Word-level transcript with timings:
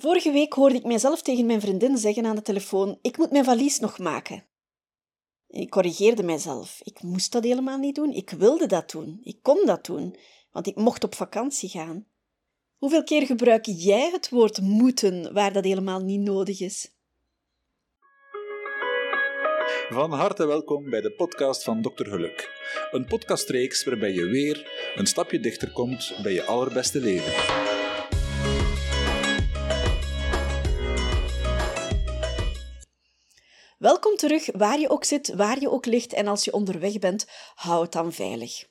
Vorige 0.00 0.32
week 0.32 0.52
hoorde 0.52 0.74
ik 0.74 0.84
mijzelf 0.84 1.22
tegen 1.22 1.46
mijn 1.46 1.60
vriendin 1.60 1.96
zeggen 1.96 2.26
aan 2.26 2.36
de 2.36 2.42
telefoon: 2.42 2.98
Ik 3.02 3.16
moet 3.16 3.30
mijn 3.30 3.44
valies 3.44 3.78
nog 3.78 3.98
maken. 3.98 4.46
Ik 5.48 5.70
corrigeerde 5.70 6.22
mijzelf. 6.22 6.80
Ik 6.82 7.02
moest 7.02 7.32
dat 7.32 7.44
helemaal 7.44 7.78
niet 7.78 7.94
doen. 7.94 8.12
Ik 8.12 8.30
wilde 8.30 8.66
dat 8.66 8.90
doen. 8.90 9.20
Ik 9.22 9.38
kon 9.42 9.66
dat 9.66 9.84
doen, 9.84 10.16
want 10.50 10.66
ik 10.66 10.76
mocht 10.76 11.04
op 11.04 11.14
vakantie 11.14 11.68
gaan. 11.68 12.06
Hoeveel 12.76 13.04
keer 13.04 13.26
gebruik 13.26 13.64
jij 13.66 14.10
het 14.10 14.28
woord 14.28 14.60
moeten 14.60 15.32
waar 15.32 15.52
dat 15.52 15.64
helemaal 15.64 16.00
niet 16.00 16.20
nodig 16.20 16.60
is? 16.60 16.96
Van 19.88 20.12
harte 20.12 20.46
welkom 20.46 20.90
bij 20.90 21.00
de 21.00 21.12
podcast 21.12 21.64
van 21.64 21.82
Dr. 21.82 22.04
Geluk. 22.04 22.50
Een 22.90 23.06
podcastreeks 23.06 23.84
waarbij 23.84 24.12
je 24.12 24.24
weer 24.24 24.70
een 24.94 25.06
stapje 25.06 25.40
dichter 25.40 25.72
komt 25.72 26.18
bij 26.22 26.32
je 26.32 26.44
allerbeste 26.44 27.00
leven. 27.00 27.67
Welkom 33.78 34.16
terug, 34.16 34.48
waar 34.52 34.80
je 34.80 34.88
ook 34.88 35.04
zit, 35.04 35.34
waar 35.34 35.60
je 35.60 35.70
ook 35.70 35.86
ligt 35.86 36.12
en 36.12 36.26
als 36.26 36.44
je 36.44 36.52
onderweg 36.52 36.98
bent, 36.98 37.26
hou 37.54 37.82
het 37.82 37.92
dan 37.92 38.12
veilig. 38.12 38.66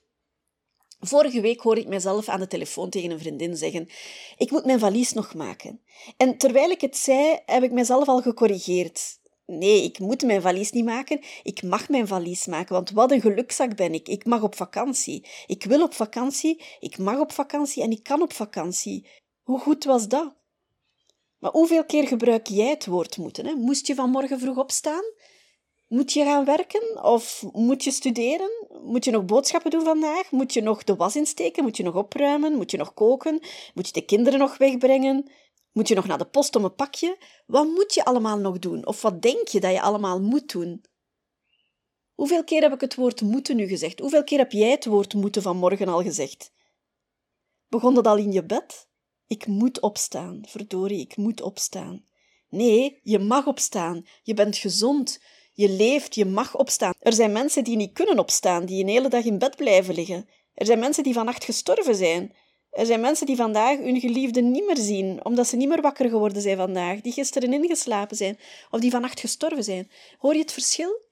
Vorige 0.99 1.41
week 1.41 1.61
hoorde 1.61 1.81
ik 1.81 1.87
mezelf 1.87 2.27
aan 2.27 2.39
de 2.39 2.47
telefoon 2.47 2.89
tegen 2.89 3.11
een 3.11 3.19
vriendin 3.19 3.57
zeggen: 3.57 3.89
Ik 4.37 4.51
moet 4.51 4.65
mijn 4.65 4.79
valies 4.79 5.13
nog 5.13 5.33
maken. 5.33 5.81
En 6.17 6.37
terwijl 6.37 6.69
ik 6.69 6.81
het 6.81 6.97
zei, 6.97 7.39
heb 7.45 7.63
ik 7.63 7.71
mezelf 7.71 8.07
al 8.07 8.21
gecorrigeerd. 8.21 9.19
Nee, 9.45 9.83
ik 9.83 9.99
moet 9.99 10.23
mijn 10.23 10.41
valies 10.41 10.71
niet 10.71 10.85
maken. 10.85 11.19
Ik 11.43 11.63
mag 11.63 11.89
mijn 11.89 12.07
valies 12.07 12.45
maken, 12.45 12.73
want 12.73 12.91
wat 12.91 13.11
een 13.11 13.21
gelukzak 13.21 13.75
ben 13.75 13.93
ik. 13.93 14.07
Ik 14.07 14.25
mag 14.25 14.41
op 14.41 14.55
vakantie. 14.55 15.27
Ik 15.45 15.63
wil 15.63 15.83
op 15.83 15.93
vakantie, 15.93 16.63
ik 16.79 16.97
mag 16.97 17.19
op 17.19 17.31
vakantie 17.31 17.83
en 17.83 17.91
ik 17.91 18.03
kan 18.03 18.21
op 18.21 18.33
vakantie. 18.33 19.07
Hoe 19.43 19.59
goed 19.59 19.83
was 19.83 20.07
dat? 20.07 20.36
Maar 21.39 21.51
hoeveel 21.51 21.85
keer 21.85 22.07
gebruik 22.07 22.47
jij 22.47 22.69
het 22.69 22.85
woord 22.85 23.17
moeten? 23.17 23.45
Hè? 23.45 23.53
Moest 23.53 23.87
je 23.87 23.95
vanmorgen 23.95 24.39
vroeg 24.39 24.57
opstaan? 24.57 25.03
Moet 25.87 26.13
je 26.13 26.23
gaan 26.23 26.45
werken 26.45 27.03
of 27.03 27.43
moet 27.51 27.83
je 27.83 27.91
studeren? 27.91 28.49
Moet 28.83 29.05
je 29.05 29.11
nog 29.11 29.25
boodschappen 29.25 29.71
doen 29.71 29.83
vandaag? 29.83 30.31
Moet 30.31 30.53
je 30.53 30.61
nog 30.61 30.83
de 30.83 30.95
was 30.95 31.15
insteken? 31.15 31.63
Moet 31.63 31.77
je 31.77 31.83
nog 31.83 31.95
opruimen? 31.95 32.53
Moet 32.53 32.71
je 32.71 32.77
nog 32.77 32.93
koken? 32.93 33.39
Moet 33.73 33.87
je 33.87 33.93
de 33.93 34.05
kinderen 34.05 34.39
nog 34.39 34.57
wegbrengen? 34.57 35.31
Moet 35.71 35.87
je 35.87 35.95
nog 35.95 36.07
naar 36.07 36.17
de 36.17 36.25
post 36.25 36.55
om 36.55 36.63
een 36.63 36.75
pakje? 36.75 37.17
Wat 37.45 37.65
moet 37.65 37.93
je 37.93 38.05
allemaal 38.05 38.37
nog 38.37 38.59
doen? 38.59 38.85
Of 38.85 39.01
wat 39.01 39.21
denk 39.21 39.47
je 39.47 39.59
dat 39.59 39.71
je 39.71 39.81
allemaal 39.81 40.21
moet 40.21 40.51
doen? 40.51 40.81
Hoeveel 42.13 42.43
keer 42.43 42.61
heb 42.61 42.73
ik 42.73 42.81
het 42.81 42.95
woord 42.95 43.21
moeten 43.21 43.55
nu 43.55 43.67
gezegd? 43.67 43.99
Hoeveel 43.99 44.23
keer 44.23 44.37
heb 44.37 44.51
jij 44.51 44.71
het 44.71 44.85
woord 44.85 45.13
moeten 45.13 45.41
vanmorgen 45.41 45.87
al 45.87 46.01
gezegd? 46.03 46.51
Begon 47.67 47.93
dat 47.93 48.07
al 48.07 48.17
in 48.17 48.31
je 48.31 48.45
bed? 48.45 48.86
Ik 49.27 49.47
moet 49.47 49.79
opstaan, 49.79 50.41
verdorie, 50.47 50.99
ik 50.99 51.17
moet 51.17 51.41
opstaan. 51.41 52.05
Nee, 52.49 52.99
je 53.03 53.19
mag 53.19 53.47
opstaan. 53.47 54.05
Je 54.23 54.33
bent 54.33 54.57
gezond. 54.57 55.19
Je 55.53 55.69
leeft, 55.69 56.15
je 56.15 56.25
mag 56.25 56.55
opstaan. 56.55 56.93
Er 56.99 57.13
zijn 57.13 57.31
mensen 57.31 57.63
die 57.63 57.75
niet 57.75 57.93
kunnen 57.93 58.19
opstaan, 58.19 58.65
die 58.65 58.83
een 58.83 58.89
hele 58.89 59.09
dag 59.09 59.23
in 59.23 59.37
bed 59.37 59.55
blijven 59.55 59.95
liggen. 59.95 60.29
Er 60.53 60.65
zijn 60.65 60.79
mensen 60.79 61.03
die 61.03 61.13
vannacht 61.13 61.43
gestorven 61.43 61.95
zijn. 61.95 62.33
Er 62.71 62.85
zijn 62.85 62.99
mensen 62.99 63.25
die 63.25 63.35
vandaag 63.35 63.77
hun 63.77 63.99
geliefde 63.99 64.41
niet 64.41 64.65
meer 64.65 64.77
zien, 64.77 65.25
omdat 65.25 65.47
ze 65.47 65.55
niet 65.55 65.67
meer 65.67 65.81
wakker 65.81 66.09
geworden 66.09 66.41
zijn 66.41 66.57
vandaag, 66.57 67.01
die 67.01 67.11
gisteren 67.11 67.53
ingeslapen 67.53 68.17
zijn 68.17 68.39
of 68.71 68.79
die 68.79 68.91
vannacht 68.91 69.19
gestorven 69.19 69.63
zijn. 69.63 69.91
Hoor 70.17 70.33
je 70.33 70.39
het 70.39 70.51
verschil? 70.51 71.05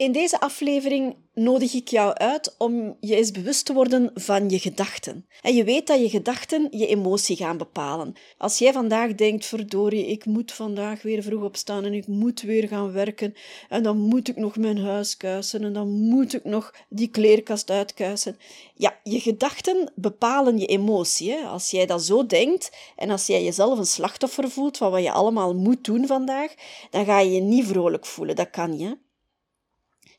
In 0.00 0.12
deze 0.12 0.40
aflevering 0.40 1.16
nodig 1.34 1.74
ik 1.74 1.88
jou 1.88 2.14
uit 2.14 2.54
om 2.58 2.96
je 3.00 3.16
eens 3.16 3.30
bewust 3.30 3.64
te 3.64 3.72
worden 3.72 4.10
van 4.14 4.48
je 4.48 4.58
gedachten. 4.58 5.26
En 5.40 5.54
je 5.54 5.64
weet 5.64 5.86
dat 5.86 6.00
je 6.00 6.08
gedachten 6.08 6.68
je 6.70 6.86
emotie 6.86 7.36
gaan 7.36 7.56
bepalen. 7.56 8.14
Als 8.38 8.58
jij 8.58 8.72
vandaag 8.72 9.14
denkt, 9.14 9.46
verdorie, 9.46 10.06
ik 10.06 10.24
moet 10.24 10.52
vandaag 10.52 11.02
weer 11.02 11.22
vroeg 11.22 11.42
opstaan 11.42 11.84
en 11.84 11.92
ik 11.92 12.06
moet 12.06 12.40
weer 12.40 12.68
gaan 12.68 12.92
werken 12.92 13.34
en 13.68 13.82
dan 13.82 13.98
moet 13.98 14.28
ik 14.28 14.36
nog 14.36 14.56
mijn 14.56 14.78
huis 14.78 15.16
kuisen 15.16 15.64
en 15.64 15.72
dan 15.72 15.88
moet 15.88 16.34
ik 16.34 16.44
nog 16.44 16.74
die 16.88 17.08
kleerkast 17.08 17.70
uitkuisen. 17.70 18.36
Ja, 18.74 18.98
je 19.02 19.20
gedachten 19.20 19.92
bepalen 19.94 20.58
je 20.58 20.66
emotie. 20.66 21.36
Als 21.36 21.70
jij 21.70 21.86
dat 21.86 22.02
zo 22.02 22.26
denkt 22.26 22.70
en 22.96 23.10
als 23.10 23.26
jij 23.26 23.44
jezelf 23.44 23.78
een 23.78 23.86
slachtoffer 23.86 24.50
voelt 24.50 24.76
van 24.76 24.90
wat 24.90 25.02
je 25.02 25.12
allemaal 25.12 25.54
moet 25.54 25.84
doen 25.84 26.06
vandaag, 26.06 26.54
dan 26.90 27.04
ga 27.04 27.18
je 27.18 27.30
je 27.30 27.40
niet 27.40 27.66
vrolijk 27.66 28.06
voelen. 28.06 28.36
Dat 28.36 28.50
kan 28.50 28.78
je. 28.78 29.08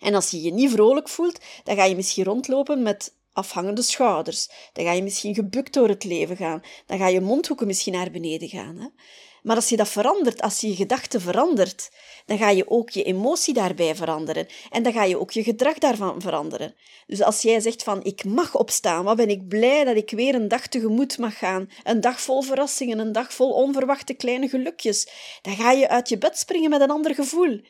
En 0.01 0.15
als 0.15 0.29
je 0.29 0.41
je 0.41 0.53
niet 0.53 0.71
vrolijk 0.71 1.09
voelt, 1.09 1.39
dan 1.63 1.75
ga 1.75 1.83
je 1.83 1.95
misschien 1.95 2.23
rondlopen 2.23 2.81
met 2.81 3.13
afhangende 3.33 3.81
schouders. 3.81 4.49
Dan 4.73 4.85
ga 4.85 4.91
je 4.91 5.03
misschien 5.03 5.33
gebukt 5.33 5.73
door 5.73 5.87
het 5.87 6.03
leven 6.03 6.37
gaan. 6.37 6.61
Dan 6.85 6.97
ga 6.97 7.07
je 7.07 7.21
mondhoeken 7.21 7.67
misschien 7.67 7.93
naar 7.93 8.11
beneden 8.11 8.49
gaan. 8.49 8.77
Hè? 8.77 8.87
Maar 9.43 9.55
als 9.55 9.69
je 9.69 9.77
dat 9.77 9.89
verandert, 9.89 10.41
als 10.41 10.61
je 10.61 10.67
je 10.67 10.75
gedachten 10.75 11.21
verandert, 11.21 11.91
dan 12.25 12.37
ga 12.37 12.49
je 12.49 12.69
ook 12.69 12.89
je 12.89 13.03
emotie 13.03 13.53
daarbij 13.53 13.95
veranderen. 13.95 14.47
En 14.69 14.83
dan 14.83 14.93
ga 14.93 15.03
je 15.03 15.19
ook 15.19 15.31
je 15.31 15.43
gedrag 15.43 15.77
daarvan 15.77 16.21
veranderen. 16.21 16.75
Dus 17.07 17.21
als 17.21 17.41
jij 17.41 17.59
zegt 17.59 17.83
van 17.83 18.03
ik 18.03 18.23
mag 18.23 18.55
opstaan, 18.55 19.03
wat 19.03 19.15
ben 19.15 19.29
ik 19.29 19.47
blij 19.47 19.83
dat 19.83 19.95
ik 19.95 20.11
weer 20.11 20.35
een 20.35 20.47
dag 20.47 20.67
tegemoet 20.67 21.17
mag 21.17 21.37
gaan. 21.37 21.69
Een 21.83 22.01
dag 22.01 22.21
vol 22.21 22.41
verrassingen, 22.41 22.99
een 22.99 23.11
dag 23.11 23.33
vol 23.33 23.51
onverwachte 23.51 24.13
kleine 24.13 24.49
gelukjes. 24.49 25.07
Dan 25.41 25.55
ga 25.55 25.71
je 25.71 25.89
uit 25.89 26.09
je 26.09 26.17
bed 26.17 26.37
springen 26.37 26.69
met 26.69 26.81
een 26.81 26.91
ander 26.91 27.15
gevoel 27.15 27.61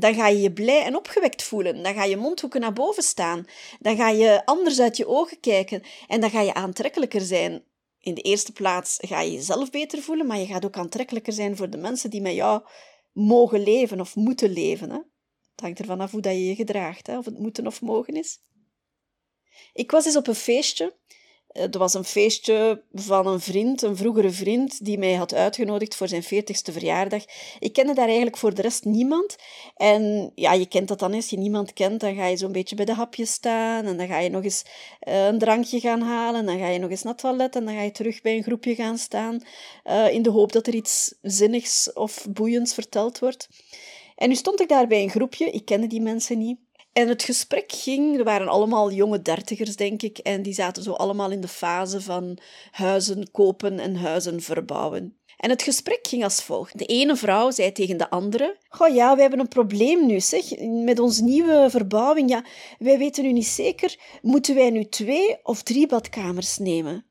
dan 0.00 0.14
ga 0.14 0.28
je 0.28 0.40
je 0.40 0.52
blij 0.52 0.82
en 0.84 0.96
opgewekt 0.96 1.42
voelen. 1.42 1.82
Dan 1.82 1.94
ga 1.94 2.04
je 2.04 2.16
mondhoeken 2.16 2.60
naar 2.60 2.72
boven 2.72 3.02
staan. 3.02 3.46
Dan 3.78 3.96
ga 3.96 4.08
je 4.08 4.42
anders 4.44 4.80
uit 4.80 4.96
je 4.96 5.06
ogen 5.06 5.40
kijken. 5.40 5.82
En 6.08 6.20
dan 6.20 6.30
ga 6.30 6.40
je 6.40 6.54
aantrekkelijker 6.54 7.20
zijn. 7.20 7.64
In 8.00 8.14
de 8.14 8.20
eerste 8.20 8.52
plaats 8.52 8.98
ga 9.00 9.20
je 9.20 9.32
jezelf 9.32 9.70
beter 9.70 10.02
voelen, 10.02 10.26
maar 10.26 10.38
je 10.38 10.46
gaat 10.46 10.64
ook 10.64 10.76
aantrekkelijker 10.76 11.32
zijn 11.32 11.56
voor 11.56 11.70
de 11.70 11.76
mensen 11.76 12.10
die 12.10 12.20
met 12.20 12.34
jou 12.34 12.62
mogen 13.12 13.62
leven 13.62 14.00
of 14.00 14.16
moeten 14.16 14.52
leven. 14.52 14.90
Hè? 14.90 14.96
Het 15.50 15.60
hangt 15.60 15.78
ervan 15.78 16.00
af 16.00 16.10
hoe 16.10 16.20
dat 16.20 16.32
je 16.32 16.46
je 16.46 16.54
gedraagt, 16.54 17.06
hè? 17.06 17.18
of 17.18 17.24
het 17.24 17.38
moeten 17.38 17.66
of 17.66 17.80
mogen 17.80 18.14
is. 18.14 18.38
Ik 19.72 19.90
was 19.90 20.06
eens 20.06 20.16
op 20.16 20.26
een 20.26 20.34
feestje 20.34 20.96
het 21.52 21.74
was 21.74 21.94
een 21.94 22.04
feestje 22.04 22.82
van 22.92 23.26
een 23.26 23.40
vriend, 23.40 23.82
een 23.82 23.96
vroegere 23.96 24.30
vriend, 24.30 24.84
die 24.84 24.98
mij 24.98 25.14
had 25.14 25.34
uitgenodigd 25.34 25.94
voor 25.94 26.08
zijn 26.08 26.24
40ste 26.24 26.72
verjaardag. 26.72 27.24
Ik 27.58 27.72
kende 27.72 27.94
daar 27.94 28.06
eigenlijk 28.06 28.36
voor 28.36 28.54
de 28.54 28.62
rest 28.62 28.84
niemand. 28.84 29.36
En 29.76 30.32
ja, 30.34 30.52
je 30.52 30.66
kent 30.66 30.88
dat 30.88 30.98
dan, 30.98 31.14
als 31.14 31.30
je 31.30 31.38
niemand 31.38 31.72
kent, 31.72 32.00
dan 32.00 32.14
ga 32.14 32.26
je 32.26 32.36
zo'n 32.36 32.52
beetje 32.52 32.76
bij 32.76 32.84
de 32.84 32.94
hapjes 32.94 33.32
staan. 33.32 33.86
En 33.86 33.96
dan 33.96 34.06
ga 34.06 34.18
je 34.18 34.30
nog 34.30 34.44
eens 34.44 34.64
eh, 35.00 35.26
een 35.26 35.38
drankje 35.38 35.80
gaan 35.80 36.00
halen. 36.00 36.46
Dan 36.46 36.58
ga 36.58 36.68
je 36.68 36.78
nog 36.78 36.90
eens 36.90 37.02
naar 37.02 37.12
het 37.12 37.22
toilet. 37.22 37.56
En 37.56 37.64
dan 37.64 37.74
ga 37.74 37.82
je 37.82 37.92
terug 37.92 38.20
bij 38.20 38.36
een 38.36 38.42
groepje 38.42 38.74
gaan 38.74 38.98
staan. 38.98 39.42
Uh, 39.84 40.12
in 40.12 40.22
de 40.22 40.30
hoop 40.30 40.52
dat 40.52 40.66
er 40.66 40.74
iets 40.74 41.14
zinnigs 41.22 41.92
of 41.92 42.26
boeiends 42.30 42.74
verteld 42.74 43.18
wordt. 43.18 43.48
En 44.16 44.28
nu 44.28 44.34
stond 44.34 44.60
ik 44.60 44.68
daar 44.68 44.86
bij 44.86 45.02
een 45.02 45.10
groepje. 45.10 45.50
Ik 45.50 45.64
kende 45.64 45.86
die 45.86 46.00
mensen 46.00 46.38
niet. 46.38 46.58
En 46.92 47.08
het 47.08 47.22
gesprek 47.22 47.72
ging, 47.72 48.18
er 48.18 48.24
waren 48.24 48.48
allemaal 48.48 48.92
jonge 48.92 49.22
dertigers, 49.22 49.76
denk 49.76 50.02
ik, 50.02 50.18
en 50.18 50.42
die 50.42 50.52
zaten 50.52 50.82
zo 50.82 50.92
allemaal 50.92 51.30
in 51.30 51.40
de 51.40 51.48
fase 51.48 52.00
van 52.00 52.38
huizen 52.70 53.30
kopen 53.30 53.78
en 53.78 53.96
huizen 53.96 54.42
verbouwen. 54.42 55.14
En 55.36 55.50
het 55.50 55.62
gesprek 55.62 56.06
ging 56.06 56.24
als 56.24 56.42
volgt. 56.42 56.78
De 56.78 56.84
ene 56.84 57.16
vrouw 57.16 57.50
zei 57.50 57.72
tegen 57.72 57.96
de 57.96 58.10
andere: 58.10 58.56
Goh 58.68 58.94
ja, 58.94 59.14
we 59.14 59.20
hebben 59.20 59.38
een 59.38 59.48
probleem 59.48 60.06
nu, 60.06 60.20
zeg. 60.20 60.58
Met 60.84 60.98
onze 60.98 61.24
nieuwe 61.24 61.66
verbouwing, 61.70 62.30
ja, 62.30 62.44
wij 62.78 62.98
weten 62.98 63.24
nu 63.24 63.32
niet 63.32 63.46
zeker, 63.46 63.98
moeten 64.22 64.54
wij 64.54 64.70
nu 64.70 64.84
twee 64.84 65.36
of 65.42 65.62
drie 65.62 65.86
badkamers 65.86 66.58
nemen? 66.58 67.04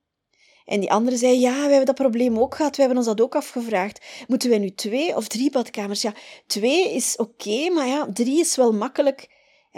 En 0.66 0.80
die 0.80 0.92
andere 0.92 1.18
zei, 1.18 1.40
ja, 1.40 1.54
we 1.54 1.60
hebben 1.60 1.86
dat 1.86 1.96
probleem 1.96 2.40
ook 2.40 2.56
gehad. 2.56 2.76
We 2.76 2.82
hebben 2.82 2.98
ons 2.98 3.08
dat 3.08 3.22
ook 3.22 3.36
afgevraagd. 3.36 4.06
Moeten 4.28 4.50
wij 4.50 4.60
nu 4.60 4.70
twee 4.70 5.16
of 5.16 5.28
drie 5.28 5.52
badkamers? 5.52 6.02
Ja, 6.02 6.14
twee 6.48 6.94
is 6.94 7.16
oké, 7.16 7.70
maar 7.70 7.88
ja, 7.88 8.08
drie 8.14 8.40
is 8.40 8.56
wel 8.56 8.74
makkelijk. 8.74 9.28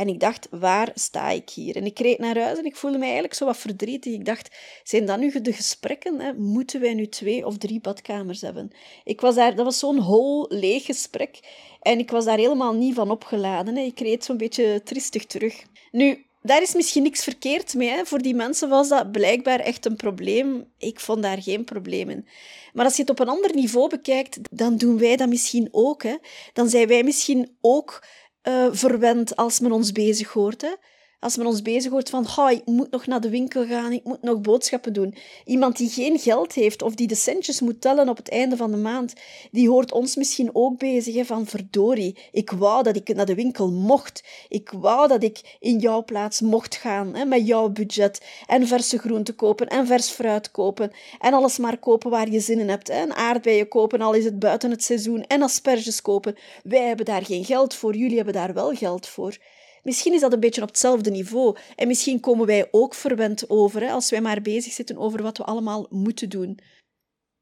En 0.01 0.07
ik 0.07 0.19
dacht, 0.19 0.47
waar 0.51 0.91
sta 0.93 1.29
ik 1.29 1.49
hier? 1.49 1.75
En 1.75 1.85
ik 1.85 1.99
reed 1.99 2.19
naar 2.19 2.37
huis 2.37 2.57
en 2.57 2.65
ik 2.65 2.75
voelde 2.75 2.97
mij 2.97 3.05
eigenlijk 3.05 3.37
zo 3.37 3.45
wat 3.45 3.57
verdrietig. 3.57 4.13
Ik 4.13 4.25
dacht, 4.25 4.55
zijn 4.83 5.05
dat 5.05 5.19
nu 5.19 5.41
de 5.41 5.53
gesprekken? 5.53 6.19
Hè? 6.19 6.33
Moeten 6.33 6.81
wij 6.81 6.93
nu 6.93 7.07
twee 7.07 7.45
of 7.45 7.57
drie 7.57 7.81
badkamers 7.81 8.41
hebben? 8.41 8.71
Ik 9.03 9.21
was 9.21 9.35
daar, 9.35 9.55
dat 9.55 9.65
was 9.65 9.79
zo'n 9.79 9.99
hol, 9.99 10.45
leeg 10.49 10.85
gesprek. 10.85 11.39
En 11.81 11.99
ik 11.99 12.11
was 12.11 12.25
daar 12.25 12.37
helemaal 12.37 12.73
niet 12.73 12.95
van 12.95 13.11
opgeladen. 13.11 13.75
Hè? 13.75 13.83
Ik 13.83 13.99
reed 13.99 14.25
zo'n 14.25 14.37
beetje 14.37 14.81
tristig 14.83 15.25
terug. 15.25 15.63
Nu, 15.91 16.25
daar 16.41 16.61
is 16.61 16.73
misschien 16.73 17.03
niks 17.03 17.23
verkeerd 17.23 17.73
mee. 17.73 17.89
Hè? 17.89 18.05
Voor 18.05 18.21
die 18.21 18.35
mensen 18.35 18.69
was 18.69 18.89
dat 18.89 19.11
blijkbaar 19.11 19.59
echt 19.59 19.85
een 19.85 19.95
probleem. 19.95 20.65
Ik 20.77 20.99
vond 20.99 21.21
daar 21.21 21.41
geen 21.41 21.63
probleem 21.63 22.09
in. 22.09 22.27
Maar 22.73 22.85
als 22.85 22.95
je 22.95 23.01
het 23.01 23.11
op 23.11 23.19
een 23.19 23.29
ander 23.29 23.55
niveau 23.55 23.89
bekijkt, 23.89 24.39
dan 24.51 24.77
doen 24.77 24.97
wij 24.97 25.15
dat 25.15 25.29
misschien 25.29 25.67
ook. 25.71 26.03
Hè? 26.03 26.15
Dan 26.53 26.69
zijn 26.69 26.87
wij 26.87 27.03
misschien 27.03 27.57
ook 27.61 28.03
uh, 28.43 28.67
verwend 28.71 29.35
als 29.35 29.59
men 29.59 29.71
ons 29.71 29.91
bezig 29.91 30.31
hoort. 30.31 30.61
Hè? 30.61 30.73
Als 31.21 31.37
men 31.37 31.45
ons 31.45 31.61
bezig 31.61 31.91
hoort 31.91 32.09
van, 32.09 32.27
oh, 32.37 32.51
ik 32.51 32.65
moet 32.65 32.91
nog 32.91 33.05
naar 33.05 33.21
de 33.21 33.29
winkel 33.29 33.65
gaan, 33.65 33.91
ik 33.91 34.03
moet 34.03 34.21
nog 34.21 34.41
boodschappen 34.41 34.93
doen. 34.93 35.15
Iemand 35.45 35.77
die 35.77 35.89
geen 35.89 36.19
geld 36.19 36.53
heeft 36.53 36.81
of 36.81 36.95
die 36.95 37.07
de 37.07 37.15
centjes 37.15 37.61
moet 37.61 37.81
tellen 37.81 38.09
op 38.09 38.17
het 38.17 38.29
einde 38.29 38.57
van 38.57 38.71
de 38.71 38.77
maand, 38.77 39.13
die 39.51 39.69
hoort 39.69 39.91
ons 39.91 40.15
misschien 40.15 40.49
ook 40.53 40.77
bezig 40.77 41.25
van, 41.25 41.45
verdorie, 41.45 42.17
ik 42.31 42.51
wou 42.51 42.83
dat 42.83 42.95
ik 42.95 43.15
naar 43.15 43.25
de 43.25 43.35
winkel 43.35 43.71
mocht. 43.71 44.23
Ik 44.49 44.69
wou 44.69 45.07
dat 45.07 45.23
ik 45.23 45.57
in 45.59 45.79
jouw 45.79 46.03
plaats 46.03 46.41
mocht 46.41 46.75
gaan, 46.75 47.15
hè, 47.15 47.25
met 47.25 47.47
jouw 47.47 47.69
budget. 47.69 48.21
En 48.47 48.67
verse 48.67 48.97
groenten 48.97 49.35
kopen 49.35 49.67
en 49.67 49.87
vers 49.87 50.09
fruit 50.09 50.51
kopen. 50.51 50.91
En 51.19 51.33
alles 51.33 51.57
maar 51.57 51.77
kopen 51.77 52.09
waar 52.09 52.29
je 52.29 52.39
zin 52.39 52.59
in 52.59 52.69
hebt. 52.69 52.87
Hè. 52.87 52.93
En 52.93 53.15
aardbeien 53.15 53.67
kopen, 53.67 54.01
al 54.01 54.13
is 54.13 54.25
het 54.25 54.39
buiten 54.39 54.71
het 54.71 54.83
seizoen. 54.83 55.23
En 55.27 55.41
asperges 55.41 56.01
kopen. 56.01 56.35
Wij 56.63 56.87
hebben 56.87 57.05
daar 57.05 57.25
geen 57.25 57.45
geld 57.45 57.73
voor, 57.73 57.95
jullie 57.95 58.15
hebben 58.15 58.33
daar 58.33 58.53
wel 58.53 58.73
geld 58.75 59.07
voor. 59.07 59.37
Misschien 59.83 60.13
is 60.13 60.21
dat 60.21 60.33
een 60.33 60.39
beetje 60.39 60.61
op 60.61 60.67
hetzelfde 60.67 61.11
niveau. 61.11 61.57
En 61.75 61.87
misschien 61.87 62.19
komen 62.19 62.45
wij 62.45 62.67
ook 62.71 62.93
verwend 62.93 63.49
over, 63.49 63.81
hè, 63.81 63.91
als 63.91 64.09
wij 64.09 64.21
maar 64.21 64.41
bezig 64.41 64.73
zitten 64.73 64.97
over 64.97 65.21
wat 65.21 65.37
we 65.37 65.43
allemaal 65.43 65.87
moeten 65.89 66.29
doen. 66.29 66.59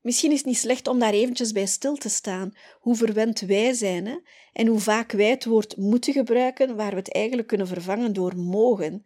Misschien 0.02 0.32
is 0.32 0.38
het 0.38 0.48
niet 0.48 0.58
slecht 0.58 0.88
om 0.88 1.00
daar 1.00 1.14
eventjes 1.14 1.52
bij 1.52 1.66
stil 1.66 1.96
te 1.96 2.10
staan, 2.10 2.54
hoe 2.80 2.96
verwend 2.96 3.40
wij 3.40 3.74
zijn 3.74 4.06
hè, 4.06 4.16
en 4.54 4.68
hoe 4.68 4.80
vaak 4.80 5.12
wij 5.12 5.30
het 5.30 5.46
woord 5.46 5.78
moeten 5.78 6.14
gebruiken, 6.14 6.76
waar 6.76 6.90
we 6.90 6.96
het 6.96 7.14
eigenlijk 7.14 7.48
kunnen 7.48 7.68
vervangen 7.68 8.14
door 8.14 8.38
mogen. 8.38 9.04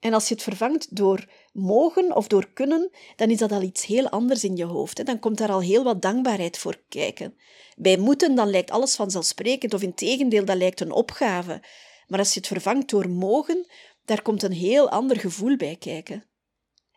En 0.00 0.12
als 0.12 0.28
je 0.28 0.34
het 0.34 0.42
vervangt 0.42 0.96
door 0.96 1.28
mogen 1.52 2.16
of 2.16 2.26
door 2.26 2.52
kunnen, 2.52 2.90
dan 3.16 3.30
is 3.30 3.38
dat 3.38 3.52
al 3.52 3.62
iets 3.62 3.86
heel 3.86 4.08
anders 4.08 4.44
in 4.44 4.56
je 4.56 4.64
hoofd. 4.64 4.98
Hè. 4.98 5.04
Dan 5.04 5.18
komt 5.18 5.38
daar 5.38 5.50
al 5.50 5.60
heel 5.60 5.84
wat 5.84 6.02
dankbaarheid 6.02 6.58
voor 6.58 6.80
kijken. 6.88 7.34
Bij 7.76 7.96
moeten, 7.96 8.34
dan 8.34 8.50
lijkt 8.50 8.70
alles 8.70 8.96
vanzelfsprekend, 8.96 9.74
of 9.74 9.82
in 9.82 9.94
tegendeel, 9.94 10.44
dat 10.44 10.56
lijkt 10.56 10.80
een 10.80 10.92
opgave. 10.92 11.62
Maar 12.10 12.18
als 12.18 12.34
je 12.34 12.38
het 12.38 12.48
vervangt 12.48 12.90
door 12.90 13.08
mogen, 13.08 13.66
daar 14.04 14.22
komt 14.22 14.42
een 14.42 14.52
heel 14.52 14.88
ander 14.88 15.18
gevoel 15.18 15.56
bij 15.56 15.76
kijken. 15.76 16.24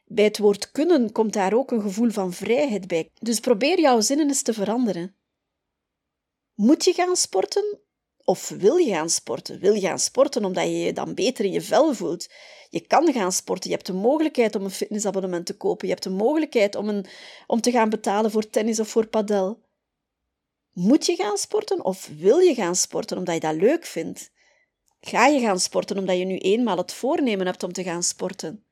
Bij 0.06 0.24
het 0.24 0.38
woord 0.38 0.72
kunnen 0.72 1.12
komt 1.12 1.34
daar 1.34 1.54
ook 1.54 1.72
een 1.72 1.82
gevoel 1.82 2.10
van 2.10 2.34
vrijheid 2.34 2.88
bij. 2.88 3.10
Dus 3.20 3.40
probeer 3.40 3.80
jouw 3.80 4.02
zinnen 4.02 4.28
eens 4.28 4.42
te 4.42 4.54
veranderen. 4.54 5.16
Moet 6.54 6.84
je 6.84 6.94
gaan 6.94 7.16
sporten 7.16 7.80
of 8.24 8.50
wil 8.50 8.76
je 8.76 8.92
gaan 8.92 9.10
sporten? 9.10 9.60
Wil 9.60 9.74
je 9.74 9.80
gaan 9.80 10.00
sporten 10.00 10.46
omdat 10.46 10.64
je 10.64 10.78
je 10.78 10.94
dan 10.94 11.14
beter 11.14 11.46
in 11.46 11.52
je 11.52 11.62
vel 11.62 11.94
voelt? 11.94 12.30
Je 12.70 12.80
kan 12.88 13.14
gaan 13.14 13.32
sporten. 13.32 13.70
Je 13.70 13.76
hebt 13.76 13.88
de 13.88 13.94
mogelijkheid 13.94 14.56
om 14.56 14.64
een 14.64 14.72
fitnessabonnement 14.72 15.46
te 15.46 15.58
kopen. 15.58 15.88
Je 15.88 15.94
hebt 15.94 16.06
de 16.06 16.10
mogelijkheid 16.10 16.76
om, 16.76 16.90
een, 16.90 17.06
om 17.48 17.62
te 17.62 17.72
gaan 17.72 17.90
betalen 17.90 18.32
voor 18.32 18.50
tennis 18.50 18.80
of 18.80 18.88
voor 18.88 19.08
padel. 19.08 19.62
Moet 20.72 21.06
je 21.06 21.16
gaan 21.16 21.38
sporten 21.38 21.86
of 21.86 22.10
wil 22.18 22.38
je 22.38 22.54
gaan 22.54 22.76
sporten 22.76 23.18
omdat 23.18 23.34
je 23.34 23.40
dat 23.40 23.56
leuk 23.56 23.86
vindt? 23.86 24.32
Ga 25.06 25.28
je 25.28 25.40
gaan 25.40 25.60
sporten 25.60 25.98
omdat 25.98 26.18
je 26.18 26.26
nu 26.26 26.38
eenmaal 26.38 26.78
het 26.78 26.94
voornemen 26.94 27.46
hebt 27.46 27.64
om 27.64 27.74
te 27.74 27.84
gaan 27.84 28.04
sporten? 28.04 28.64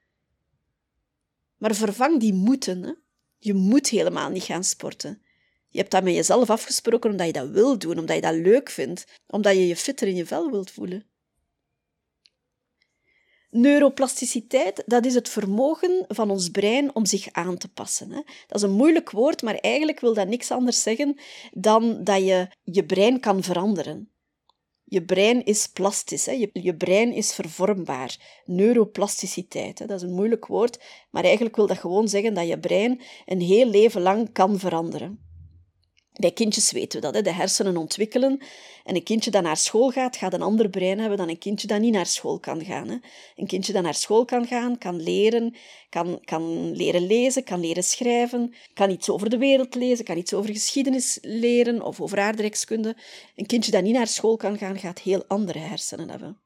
Maar 1.58 1.76
vervang 1.76 2.20
die 2.20 2.34
moeten. 2.34 2.84
Hè? 2.84 2.92
Je 3.38 3.54
moet 3.54 3.90
helemaal 3.90 4.30
niet 4.30 4.44
gaan 4.44 4.64
sporten. 4.64 5.22
Je 5.70 5.78
hebt 5.78 5.92
dat 5.92 6.04
met 6.04 6.14
jezelf 6.14 6.50
afgesproken 6.50 7.10
omdat 7.10 7.28
je 7.28 7.34
dat 7.34 7.50
wil 7.50 7.78
doen, 7.78 7.98
omdat 7.98 8.16
je 8.16 8.22
dat 8.22 8.34
leuk 8.34 8.70
vindt, 8.70 9.06
omdat 9.28 9.54
je 9.54 9.68
je 9.68 9.76
fitter 9.76 10.08
in 10.08 10.16
je 10.16 10.26
vel 10.26 10.52
wilt 10.52 10.72
voelen. 10.72 11.06
Neuroplasticiteit, 13.50 14.84
dat 14.86 15.06
is 15.06 15.14
het 15.14 15.30
vermogen 15.30 16.06
van 16.08 16.30
ons 16.30 16.50
brein 16.50 16.96
om 16.96 17.06
zich 17.06 17.32
aan 17.32 17.58
te 17.58 17.68
passen. 17.68 18.12
Hè. 18.12 18.22
Dat 18.48 18.58
is 18.58 18.62
een 18.62 18.76
moeilijk 18.76 19.12
woord, 19.12 19.42
maar 19.42 19.56
eigenlijk 19.56 20.00
wil 20.00 20.14
dat 20.14 20.28
niks 20.28 20.52
anders 20.52 20.82
zeggen 20.82 21.20
dan 21.54 22.04
dat 22.04 22.24
je 22.24 22.48
je 22.64 22.86
brein 22.86 23.20
kan 23.20 23.44
veranderen. 23.44 24.12
Je 24.92 25.02
brein 25.02 25.46
is 25.46 25.68
plastisch, 25.68 26.26
hè. 26.26 26.32
Je, 26.32 26.50
je 26.54 26.76
brein 26.76 27.14
is 27.14 27.34
vervormbaar. 27.34 28.42
Neuroplasticiteit, 28.46 29.80
hè. 29.80 29.86
dat 29.86 30.02
is 30.02 30.08
een 30.08 30.14
moeilijk 30.14 30.46
woord, 30.46 30.80
maar 31.10 31.24
eigenlijk 31.24 31.56
wil 31.56 31.68
dat 31.68 31.78
gewoon 31.78 32.08
zeggen 32.08 32.34
dat 32.34 32.48
je 32.48 32.60
brein 32.60 33.02
een 33.26 33.42
heel 33.42 33.70
leven 33.70 34.02
lang 34.02 34.32
kan 34.32 34.60
veranderen. 34.60 35.31
Bij 36.22 36.32
kindjes 36.32 36.72
weten 36.72 37.00
we 37.00 37.06
dat, 37.06 37.16
hè? 37.16 37.22
de 37.22 37.34
hersenen 37.34 37.78
ontwikkelen. 37.78 38.42
En 38.84 38.96
een 38.96 39.04
kindje 39.04 39.32
dat 39.32 39.44
naar 39.44 39.58
school 39.58 39.90
gaat, 39.90 40.16
gaat 40.18 40.34
een 40.34 40.42
ander 40.42 40.70
brein 40.70 41.00
hebben 41.00 41.18
dan 41.18 41.30
een 41.30 41.38
kindje 41.38 41.68
dat 41.68 41.80
niet 41.80 41.94
naar 41.94 42.06
school 42.06 42.40
kan 42.40 42.66
gaan. 42.66 42.88
Hè? 42.88 42.96
Een 43.36 43.48
kindje 43.48 43.74
dat 43.74 43.84
naar 43.84 43.94
school 43.94 44.26
kan 44.26 44.48
gaan, 44.48 44.78
kan 44.78 45.02
leren, 45.02 45.56
kan, 45.90 46.20
kan 46.24 46.72
leren 46.76 47.08
lezen, 47.08 47.44
kan 47.44 47.60
leren 47.60 47.84
schrijven, 47.84 48.54
kan 48.74 48.90
iets 48.90 49.10
over 49.10 49.30
de 49.30 49.38
wereld 49.38 49.76
lezen, 49.76 50.06
kan 50.06 50.18
iets 50.18 50.34
over 50.34 50.54
geschiedenis 50.54 51.18
leren 51.22 51.82
of 51.82 52.02
over 52.02 52.20
aardrijkskunde. 52.20 52.96
Een 53.36 53.46
kindje 53.46 53.72
dat 53.72 53.84
niet 53.84 53.94
naar 53.94 54.08
school 54.08 54.38
kan 54.38 54.58
gaan, 54.58 54.80
gaat 54.80 55.00
heel 55.00 55.24
andere 55.28 55.60
hersenen 55.60 56.10
hebben. 56.10 56.42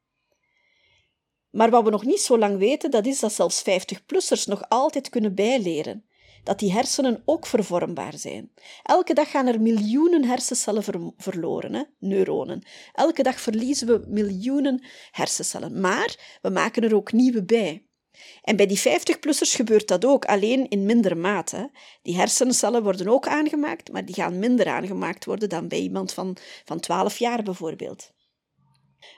Maar 1.49 1.69
wat 1.69 1.83
we 1.83 1.89
nog 1.89 2.05
niet 2.05 2.21
zo 2.21 2.37
lang 2.37 2.57
weten, 2.57 2.91
dat 2.91 3.05
is 3.05 3.19
dat 3.19 3.33
zelfs 3.33 3.61
50-plussers 3.61 4.43
nog 4.45 4.69
altijd 4.69 5.09
kunnen 5.09 5.35
bijleren 5.35 6.05
dat 6.45 6.59
die 6.59 6.71
hersenen 6.71 7.21
ook 7.25 7.45
vervormbaar 7.45 8.17
zijn. 8.17 8.51
Elke 8.83 9.13
dag 9.13 9.29
gaan 9.29 9.47
er 9.47 9.61
miljoenen 9.61 10.25
hersencellen 10.25 11.13
verloren, 11.17 11.73
hè? 11.73 11.83
neuronen. 11.99 12.63
Elke 12.93 13.23
dag 13.23 13.39
verliezen 13.39 13.87
we 13.87 14.05
miljoenen 14.07 14.85
hersencellen, 15.11 15.79
maar 15.79 16.39
we 16.41 16.49
maken 16.49 16.83
er 16.83 16.95
ook 16.95 17.11
nieuwe 17.11 17.43
bij. 17.43 17.85
En 18.41 18.55
bij 18.55 18.65
die 18.65 18.79
50-plussers 18.79 19.55
gebeurt 19.55 19.87
dat 19.87 20.05
ook, 20.05 20.25
alleen 20.25 20.69
in 20.69 20.85
minder 20.85 21.17
mate. 21.17 21.71
Die 22.01 22.15
hersencellen 22.15 22.83
worden 22.83 23.07
ook 23.07 23.27
aangemaakt, 23.27 23.91
maar 23.91 24.05
die 24.05 24.15
gaan 24.15 24.39
minder 24.39 24.67
aangemaakt 24.67 25.25
worden 25.25 25.49
dan 25.49 25.67
bij 25.67 25.79
iemand 25.79 26.13
van, 26.13 26.37
van 26.65 26.79
12 26.79 27.17
jaar 27.17 27.43
bijvoorbeeld. 27.43 28.13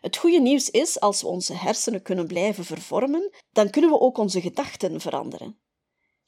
Het 0.01 0.17
goede 0.17 0.39
nieuws 0.39 0.69
is, 0.69 0.99
als 0.99 1.21
we 1.21 1.27
onze 1.27 1.53
hersenen 1.53 2.01
kunnen 2.01 2.27
blijven 2.27 2.65
vervormen, 2.65 3.31
dan 3.51 3.69
kunnen 3.69 3.89
we 3.89 3.99
ook 3.99 4.17
onze 4.17 4.41
gedachten 4.41 5.01
veranderen. 5.01 5.57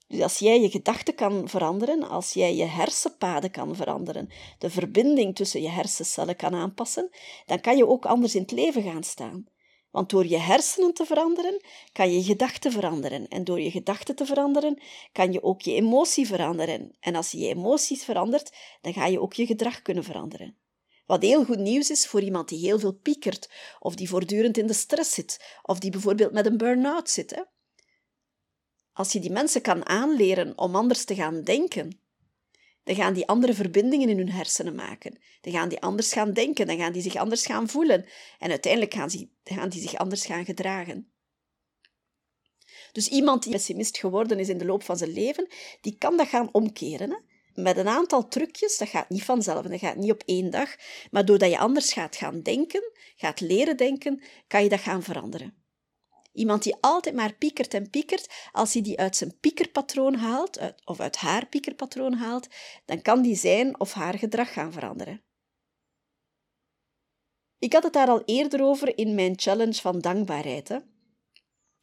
Dus 0.09 0.21
als 0.21 0.37
jij 0.37 0.61
je 0.61 0.69
gedachten 0.69 1.15
kan 1.15 1.49
veranderen, 1.49 2.03
als 2.03 2.33
jij 2.33 2.55
je 2.55 2.65
hersenpaden 2.65 3.51
kan 3.51 3.75
veranderen, 3.75 4.29
de 4.57 4.69
verbinding 4.69 5.35
tussen 5.35 5.61
je 5.61 5.69
hersencellen 5.69 6.35
kan 6.35 6.55
aanpassen, 6.55 7.09
dan 7.45 7.61
kan 7.61 7.77
je 7.77 7.87
ook 7.87 8.05
anders 8.05 8.35
in 8.35 8.41
het 8.41 8.51
leven 8.51 8.83
gaan 8.83 9.03
staan. 9.03 9.47
Want 9.91 10.09
door 10.09 10.27
je 10.27 10.37
hersenen 10.37 10.93
te 10.93 11.05
veranderen, 11.05 11.61
kan 11.91 12.11
je 12.11 12.17
je 12.17 12.23
gedachten 12.23 12.71
veranderen. 12.71 13.27
En 13.27 13.43
door 13.43 13.61
je 13.61 13.71
gedachten 13.71 14.15
te 14.15 14.25
veranderen, 14.25 14.81
kan 15.11 15.31
je 15.31 15.43
ook 15.43 15.61
je 15.61 15.73
emotie 15.73 16.27
veranderen. 16.27 16.95
En 16.99 17.15
als 17.15 17.31
je 17.31 17.37
je 17.37 17.47
emoties 17.47 18.03
verandert, 18.03 18.53
dan 18.81 18.93
ga 18.93 19.05
je 19.05 19.21
ook 19.21 19.33
je 19.33 19.45
gedrag 19.45 19.81
kunnen 19.81 20.03
veranderen. 20.03 20.57
Wat 21.05 21.21
heel 21.21 21.45
goed 21.45 21.59
nieuws 21.59 21.89
is 21.89 22.07
voor 22.07 22.21
iemand 22.21 22.49
die 22.49 22.59
heel 22.59 22.79
veel 22.79 22.93
piekert, 22.93 23.49
of 23.79 23.95
die 23.95 24.09
voortdurend 24.09 24.57
in 24.57 24.67
de 24.67 24.73
stress 24.73 25.13
zit, 25.13 25.57
of 25.61 25.79
die 25.79 25.91
bijvoorbeeld 25.91 26.31
met 26.31 26.45
een 26.45 26.57
burn-out 26.57 27.09
zit. 27.09 27.35
Hè? 27.35 27.41
Als 28.99 29.11
je 29.11 29.19
die 29.19 29.31
mensen 29.31 29.61
kan 29.61 29.85
aanleren 29.85 30.57
om 30.57 30.75
anders 30.75 31.03
te 31.03 31.15
gaan 31.15 31.43
denken, 31.43 32.01
dan 32.83 32.95
gaan 32.95 33.13
die 33.13 33.27
andere 33.27 33.53
verbindingen 33.53 34.09
in 34.09 34.17
hun 34.17 34.31
hersenen 34.31 34.75
maken. 34.75 35.19
Dan 35.41 35.53
gaan 35.53 35.69
die 35.69 35.81
anders 35.81 36.13
gaan 36.13 36.33
denken, 36.33 36.67
dan 36.67 36.77
gaan 36.77 36.91
die 36.91 37.01
zich 37.01 37.15
anders 37.15 37.45
gaan 37.45 37.69
voelen. 37.69 38.05
En 38.39 38.49
uiteindelijk 38.49 38.93
gaan, 38.93 39.07
die, 39.07 39.35
gaan 39.43 39.69
die 39.69 39.81
zich 39.81 39.95
anders 39.95 40.25
gaan 40.25 40.45
gedragen. 40.45 41.11
Dus 42.91 43.07
iemand 43.07 43.43
die 43.43 43.51
pessimist 43.51 43.97
geworden 43.97 44.39
is 44.39 44.49
in 44.49 44.57
de 44.57 44.65
loop 44.65 44.83
van 44.83 44.97
zijn 44.97 45.13
leven, 45.13 45.47
die 45.81 45.97
kan 45.97 46.17
dat 46.17 46.27
gaan 46.27 46.49
omkeren. 46.51 47.09
Hè? 47.09 47.17
Met 47.61 47.77
een 47.77 47.87
aantal 47.87 48.27
trucjes, 48.27 48.77
dat 48.77 48.89
gaat 48.89 49.09
niet 49.09 49.23
vanzelf 49.23 49.65
dat 49.65 49.79
gaat 49.79 49.95
niet 49.95 50.11
op 50.11 50.23
één 50.25 50.49
dag, 50.49 50.75
maar 51.11 51.25
doordat 51.25 51.49
je 51.49 51.57
anders 51.57 51.93
gaat 51.93 52.15
gaan 52.15 52.41
denken, 52.41 52.91
gaat 53.15 53.39
leren 53.39 53.77
denken, 53.77 54.23
kan 54.47 54.63
je 54.63 54.69
dat 54.69 54.79
gaan 54.79 55.03
veranderen. 55.03 55.58
Iemand 56.39 56.63
die 56.63 56.75
altijd 56.81 57.15
maar 57.15 57.33
piekert 57.33 57.73
en 57.73 57.89
piekert, 57.89 58.27
als 58.51 58.73
hij 58.73 58.81
die 58.81 58.99
uit 58.99 59.15
zijn 59.15 59.39
piekerpatroon 59.39 60.15
haalt, 60.15 60.59
of 60.85 60.99
uit 60.99 61.15
haar 61.17 61.45
piekerpatroon 61.45 62.13
haalt, 62.13 62.47
dan 62.85 63.01
kan 63.01 63.21
die 63.21 63.35
zijn 63.35 63.79
of 63.79 63.93
haar 63.93 64.17
gedrag 64.17 64.53
gaan 64.53 64.71
veranderen. 64.71 65.21
Ik 67.57 67.73
had 67.73 67.83
het 67.83 67.93
daar 67.93 68.07
al 68.07 68.21
eerder 68.25 68.61
over 68.63 68.97
in 68.97 69.15
mijn 69.15 69.33
challenge 69.35 69.81
van 69.81 69.99
dankbaarheid. 69.99 70.81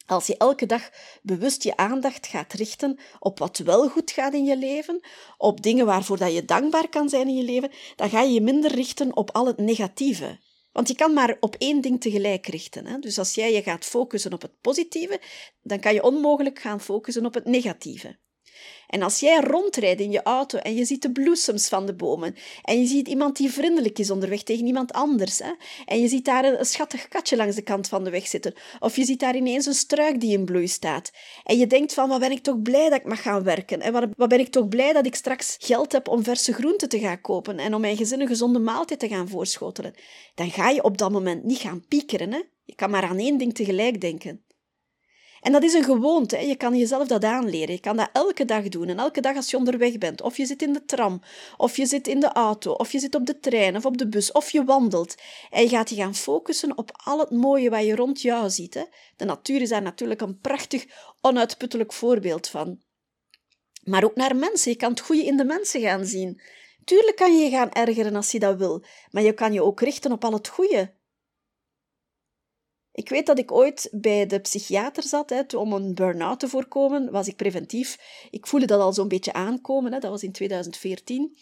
Als 0.06 0.26
je 0.26 0.36
elke 0.36 0.66
dag 0.66 0.90
bewust 1.22 1.62
je 1.62 1.76
aandacht 1.76 2.26
gaat 2.26 2.52
richten 2.52 2.98
op 3.18 3.38
wat 3.38 3.58
wel 3.58 3.88
goed 3.88 4.10
gaat 4.10 4.34
in 4.34 4.44
je 4.44 4.56
leven, 4.56 5.00
op 5.38 5.62
dingen 5.62 5.86
waarvoor 5.86 6.18
dat 6.18 6.32
je 6.32 6.44
dankbaar 6.44 6.88
kan 6.88 7.08
zijn 7.08 7.28
in 7.28 7.36
je 7.36 7.44
leven, 7.44 7.70
dan 7.96 8.10
ga 8.10 8.22
je 8.22 8.32
je 8.32 8.40
minder 8.40 8.74
richten 8.74 9.16
op 9.16 9.30
al 9.30 9.46
het 9.46 9.58
negatieve. 9.58 10.38
Want 10.76 10.88
je 10.88 10.94
kan 10.94 11.12
maar 11.12 11.36
op 11.40 11.54
één 11.58 11.80
ding 11.80 12.00
tegelijk 12.00 12.46
richten. 12.46 12.86
Hè? 12.86 12.98
Dus 12.98 13.18
als 13.18 13.34
jij 13.34 13.52
je 13.52 13.62
gaat 13.62 13.84
focussen 13.84 14.32
op 14.32 14.42
het 14.42 14.60
positieve, 14.60 15.20
dan 15.62 15.80
kan 15.80 15.94
je 15.94 16.02
onmogelijk 16.02 16.58
gaan 16.58 16.80
focussen 16.80 17.26
op 17.26 17.34
het 17.34 17.44
negatieve. 17.44 18.18
En 18.86 19.02
als 19.02 19.20
jij 19.20 19.40
rondrijdt 19.40 20.00
in 20.00 20.10
je 20.10 20.22
auto 20.22 20.58
en 20.58 20.74
je 20.74 20.84
ziet 20.84 21.02
de 21.02 21.12
bloesems 21.12 21.68
van 21.68 21.86
de 21.86 21.94
bomen 21.94 22.36
en 22.62 22.80
je 22.80 22.86
ziet 22.86 23.08
iemand 23.08 23.36
die 23.36 23.50
vriendelijk 23.50 23.98
is 23.98 24.10
onderweg 24.10 24.42
tegen 24.42 24.66
iemand 24.66 24.92
anders 24.92 25.38
hè, 25.38 25.52
en 25.84 26.00
je 26.00 26.08
ziet 26.08 26.24
daar 26.24 26.44
een, 26.44 26.64
schattig 26.64 27.08
katje 27.08 27.36
langs 27.36 27.56
de 27.56 27.62
kant 27.62 27.88
van 27.88 28.04
de 28.04 28.10
weg 28.10 28.26
zitten 28.26 28.54
of 28.78 28.96
je 28.96 29.04
ziet 29.04 29.20
daar 29.20 29.36
ineens 29.36 29.66
een 29.66 29.74
struik 29.74 30.20
die 30.20 30.32
in 30.38 30.44
bloei 30.44 30.68
staat 30.68 31.10
en 31.44 31.58
je 31.58 31.66
denkt 31.66 31.94
van 31.94 32.08
wat 32.08 32.20
ben 32.20 32.30
ik 32.30 32.42
toch 32.42 32.62
blij 32.62 32.88
dat 32.88 32.98
ik 32.98 33.06
mag 33.06 33.22
gaan 33.22 33.42
werken 33.42 33.80
en 33.80 33.92
wat, 33.92 34.28
ben 34.28 34.40
ik 34.40 34.48
toch 34.48 34.68
blij 34.68 34.92
dat 34.92 35.06
ik 35.06 35.14
straks 35.14 35.56
geld 35.58 35.92
heb 35.92 36.08
om 36.08 36.24
verse 36.24 36.52
groenten 36.52 36.88
te 36.88 36.98
gaan 36.98 37.20
kopen 37.20 37.58
en 37.58 37.74
om 37.74 37.80
mijn 37.80 37.96
gezin 37.96 38.20
een 38.20 38.26
gezonde 38.26 38.58
maaltijd 38.58 39.00
te 39.00 39.08
gaan 39.08 39.28
voorschotelen, 39.28 39.94
dan 40.34 40.50
ga 40.50 40.70
je 40.70 40.82
op 40.82 40.98
dat 40.98 41.10
moment 41.10 41.44
niet 41.44 41.58
gaan 41.58 41.84
piekeren. 41.88 42.32
Hè? 42.32 42.42
Je 42.64 42.74
kan 42.74 42.90
maar 42.90 43.02
aan 43.02 43.18
één 43.18 43.38
ding 43.38 43.54
tegelijk 43.54 44.00
denken. 44.00 44.44
En 45.40 45.52
dat 45.52 45.62
is 45.62 45.72
een 45.72 45.84
gewoonte. 45.84 46.46
Je 46.46 46.56
kan 46.56 46.76
jezelf 46.76 47.08
dat 47.08 47.24
aanleren. 47.24 47.74
Je 47.74 47.80
kan 47.80 47.96
dat 47.96 48.08
elke 48.12 48.44
dag 48.44 48.68
doen. 48.68 48.88
En 48.88 48.98
elke 48.98 49.20
dag 49.20 49.36
als 49.36 49.50
je 49.50 49.56
onderweg 49.56 49.98
bent, 49.98 50.22
of 50.22 50.36
je 50.36 50.46
zit 50.46 50.62
in 50.62 50.72
de 50.72 50.84
tram, 50.84 51.20
of 51.56 51.76
je 51.76 51.86
zit 51.86 52.08
in 52.08 52.20
de 52.20 52.32
auto, 52.32 52.72
of 52.72 52.92
je 52.92 52.98
zit 52.98 53.14
op 53.14 53.26
de 53.26 53.40
trein 53.40 53.76
of 53.76 53.84
op 53.84 53.98
de 53.98 54.08
bus, 54.08 54.32
of 54.32 54.50
je 54.50 54.64
wandelt. 54.64 55.14
En 55.50 55.62
je 55.62 55.68
gaat 55.68 55.90
je 55.90 55.96
gaan 55.96 56.14
focussen 56.14 56.78
op 56.78 56.90
al 57.04 57.18
het 57.18 57.30
mooie 57.30 57.70
wat 57.70 57.84
je 57.84 57.94
rond 57.94 58.20
jou 58.20 58.50
ziet. 58.50 58.88
De 59.16 59.24
natuur 59.24 59.60
is 59.60 59.68
daar 59.68 59.82
natuurlijk 59.82 60.20
een 60.20 60.40
prachtig, 60.40 60.84
onuitputtelijk 61.20 61.92
voorbeeld 61.92 62.48
van. 62.48 62.78
Maar 63.84 64.04
ook 64.04 64.16
naar 64.16 64.36
mensen. 64.36 64.70
Je 64.70 64.76
kan 64.76 64.90
het 64.90 65.00
goede 65.00 65.24
in 65.24 65.36
de 65.36 65.44
mensen 65.44 65.80
gaan 65.80 66.06
zien. 66.06 66.40
Tuurlijk 66.84 67.16
kan 67.16 67.36
je 67.36 67.44
je 67.44 67.50
gaan 67.50 67.72
ergeren 67.72 68.16
als 68.16 68.30
je 68.30 68.38
dat 68.38 68.56
wil, 68.56 68.84
maar 69.10 69.22
je 69.22 69.32
kan 69.32 69.52
je 69.52 69.62
ook 69.62 69.80
richten 69.80 70.12
op 70.12 70.24
al 70.24 70.32
het 70.32 70.48
goede. 70.48 70.94
Ik 72.96 73.08
weet 73.08 73.26
dat 73.26 73.38
ik 73.38 73.52
ooit 73.52 73.88
bij 73.92 74.26
de 74.26 74.38
psychiater 74.38 75.02
zat, 75.02 75.30
hè, 75.30 75.56
om 75.56 75.72
een 75.72 75.94
burn-out 75.94 76.40
te 76.40 76.48
voorkomen, 76.48 77.10
was 77.10 77.28
ik 77.28 77.36
preventief. 77.36 77.98
Ik 78.30 78.46
voelde 78.46 78.66
dat 78.66 78.80
al 78.80 78.92
zo'n 78.92 79.08
beetje 79.08 79.32
aankomen, 79.32 79.92
hè, 79.92 79.98
dat 79.98 80.10
was 80.10 80.22
in 80.22 80.32
2014. 80.32 81.36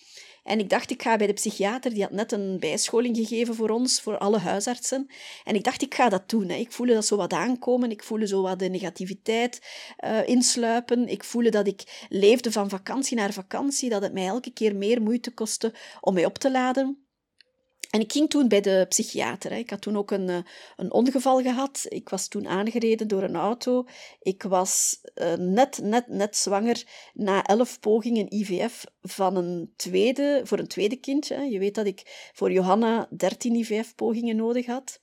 En 0.44 0.58
ik 0.58 0.68
dacht, 0.68 0.90
ik 0.90 1.02
ga 1.02 1.16
bij 1.16 1.26
de 1.26 1.32
psychiater, 1.32 1.90
die 1.90 2.02
had 2.02 2.10
net 2.10 2.32
een 2.32 2.58
bijscholing 2.60 3.16
gegeven 3.16 3.54
voor 3.54 3.70
ons, 3.70 4.00
voor 4.00 4.18
alle 4.18 4.38
huisartsen. 4.38 5.06
En 5.44 5.54
ik 5.54 5.64
dacht, 5.64 5.82
ik 5.82 5.94
ga 5.94 6.08
dat 6.08 6.30
doen. 6.30 6.48
Hè. 6.48 6.54
Ik 6.54 6.72
voelde 6.72 6.94
dat 6.94 7.06
zo 7.06 7.16
wat 7.16 7.32
aankomen, 7.32 7.90
ik 7.90 8.02
voelde 8.02 8.26
zo 8.26 8.42
wat 8.42 8.58
de 8.58 8.68
negativiteit 8.68 9.60
uh, 10.04 10.28
insluipen. 10.28 11.08
Ik 11.08 11.24
voelde 11.24 11.50
dat 11.50 11.66
ik 11.66 12.06
leefde 12.08 12.52
van 12.52 12.68
vakantie 12.68 13.16
naar 13.16 13.32
vakantie, 13.32 13.90
dat 13.90 14.02
het 14.02 14.12
mij 14.12 14.26
elke 14.26 14.52
keer 14.52 14.76
meer 14.76 15.02
moeite 15.02 15.34
kostte 15.34 15.74
om 16.00 16.14
mij 16.14 16.24
op 16.24 16.38
te 16.38 16.50
laden. 16.50 17.03
En 17.94 18.00
ik 18.00 18.12
ging 18.12 18.30
toen 18.30 18.48
bij 18.48 18.60
de 18.60 18.86
psychiater. 18.88 19.52
Ik 19.52 19.70
had 19.70 19.80
toen 19.80 19.96
ook 19.96 20.10
een, 20.10 20.28
eh, 20.28 20.38
een 20.76 20.92
ongeval 20.92 21.42
gehad. 21.42 21.86
Ik 21.88 22.08
was 22.08 22.28
toen 22.28 22.48
aangereden 22.48 23.08
door 23.08 23.22
een 23.22 23.36
auto. 23.36 23.84
Ik 24.20 24.42
was 24.42 25.00
uh, 25.14 25.34
net, 25.34 25.78
net, 25.82 26.08
net 26.08 26.36
zwanger 26.36 26.84
na 27.12 27.44
elf 27.44 27.80
pogingen 27.80 28.34
IVF 28.34 28.84
van 29.00 29.36
een 29.36 29.72
tweede, 29.76 30.40
voor 30.44 30.58
een 30.58 30.68
tweede 30.68 30.96
kindje. 30.96 31.50
Je 31.50 31.58
weet 31.58 31.74
dat 31.74 31.86
ik 31.86 32.30
voor 32.32 32.52
Johanna 32.52 33.08
dertien 33.16 33.54
IVF-pogingen 33.54 34.36
nodig 34.36 34.66
had 34.66 35.02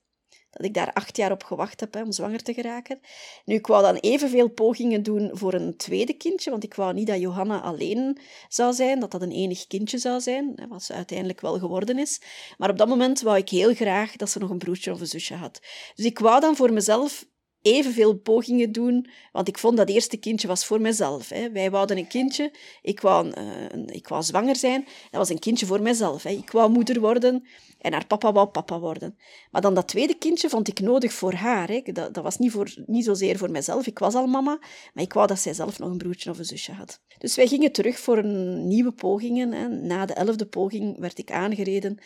dat 0.52 0.66
ik 0.66 0.74
daar 0.74 0.94
acht 0.94 1.18
jaar 1.18 1.32
op 1.32 1.44
gewacht 1.44 1.80
heb 1.80 1.94
hè, 1.94 2.02
om 2.02 2.12
zwanger 2.12 2.44
te 2.44 2.54
geraken. 2.54 3.00
Nu, 3.46 3.56
ik 3.56 3.68
wou 3.68 3.84
dan 3.84 3.96
evenveel 3.96 4.50
pogingen 4.50 5.04
doen 5.04 5.30
voor 5.34 5.54
een 5.54 5.78
tweede 5.78 6.14
kindje, 6.14 6.50
want 6.50 6.64
ik 6.64 6.74
wou 6.74 6.94
niet 6.94 7.08
dat 7.08 7.20
Johanna 7.20 7.62
alleen 7.62 8.18
zou 8.48 8.74
zijn, 8.74 9.00
dat 9.00 9.12
dat 9.12 9.22
een 9.22 9.32
enig 9.32 9.68
kindje 9.68 9.98
zou 9.98 10.22
zijn, 10.22 10.66
wat 10.70 10.84
ze 10.84 10.94
uiteindelijk 10.94 11.42
wel 11.42 11.60
geworden 11.60 12.00
is. 12.00 12.22
Maar 12.58 12.70
op 12.70 12.78
dat 12.78 12.88
moment 12.88 13.22
wou 13.22 13.38
ik 13.38 13.50
heel 13.50 13.74
graag 13.74 14.16
dat 14.16 14.30
ze 14.30 14.40
nog 14.40 14.50
een 14.50 14.58
broertje 14.58 14.92
of 14.92 15.00
een 15.00 15.08
zusje 15.08 15.36
had. 15.36 15.60
Dus 15.96 16.06
ik 16.06 16.20
wou 16.20 16.40
dan 16.40 16.56
voor 16.56 16.74
mezelf 16.74 17.26
evenveel 17.62 18.18
pogingen 18.18 18.72
doen, 18.72 19.08
want 19.32 19.48
ik 19.48 19.58
vond 19.58 19.78
dat 19.78 19.90
eerste 19.90 20.18
kindje 20.18 20.48
was 20.48 20.66
voor 20.66 20.82
mezelf. 20.82 21.30
Hè. 21.30 21.52
Wij 21.52 21.72
wouden 21.72 21.98
een 21.98 22.08
kindje, 22.08 22.54
ik 22.82 23.02
wou, 23.02 23.28
uh, 23.28 23.86
ik 23.86 24.08
wou 24.08 24.24
zwanger 24.24 24.56
zijn, 24.56 24.84
dat 24.84 25.20
was 25.20 25.30
een 25.30 25.40
kindje 25.40 25.66
voor 25.66 25.82
mezelf. 25.82 26.24
Hè. 26.24 26.30
Ik 26.30 26.52
wou 26.52 26.72
moeder 26.72 27.00
worden 27.00 27.48
en 27.80 27.94
haar 27.94 28.06
papa 28.06 28.32
wou 28.32 28.48
papa 28.48 28.80
worden. 28.80 29.18
Maar 29.52 29.62
dan 29.62 29.74
dat 29.74 29.88
tweede 29.88 30.18
kindje 30.18 30.50
vond 30.50 30.68
ik 30.68 30.80
nodig 30.80 31.14
voor 31.14 31.34
haar. 31.34 31.68
Hè. 31.68 31.82
Dat, 31.84 32.14
dat 32.14 32.24
was 32.24 32.38
niet, 32.38 32.52
voor, 32.52 32.74
niet 32.86 33.06
zozeer 33.06 33.38
voor 33.38 33.52
mezelf, 33.52 33.88
ik 33.88 34.00
was 34.00 34.16
al 34.16 34.28
mama, 34.28 34.60
maar 34.94 35.04
ik 35.04 35.14
wou 35.14 35.28
dat 35.28 35.40
zij 35.40 35.54
zelf 35.54 35.80
nog 35.80 35.90
een 35.90 35.98
broertje 35.98 36.30
of 36.30 36.38
een 36.38 36.46
zusje 36.46 36.72
had. 36.72 37.02
Dus 37.18 37.36
wij 37.36 37.48
gingen 37.48 37.72
terug 37.72 38.00
voor 38.00 38.18
een 38.18 38.68
nieuwe 38.68 38.92
pogingen. 38.92 39.52
Hè. 39.52 39.68
Na 39.68 40.06
de 40.06 40.14
elfde 40.14 40.46
poging 40.46 41.00
werd 41.00 41.18
ik 41.18 41.32
aangereden 41.32 42.00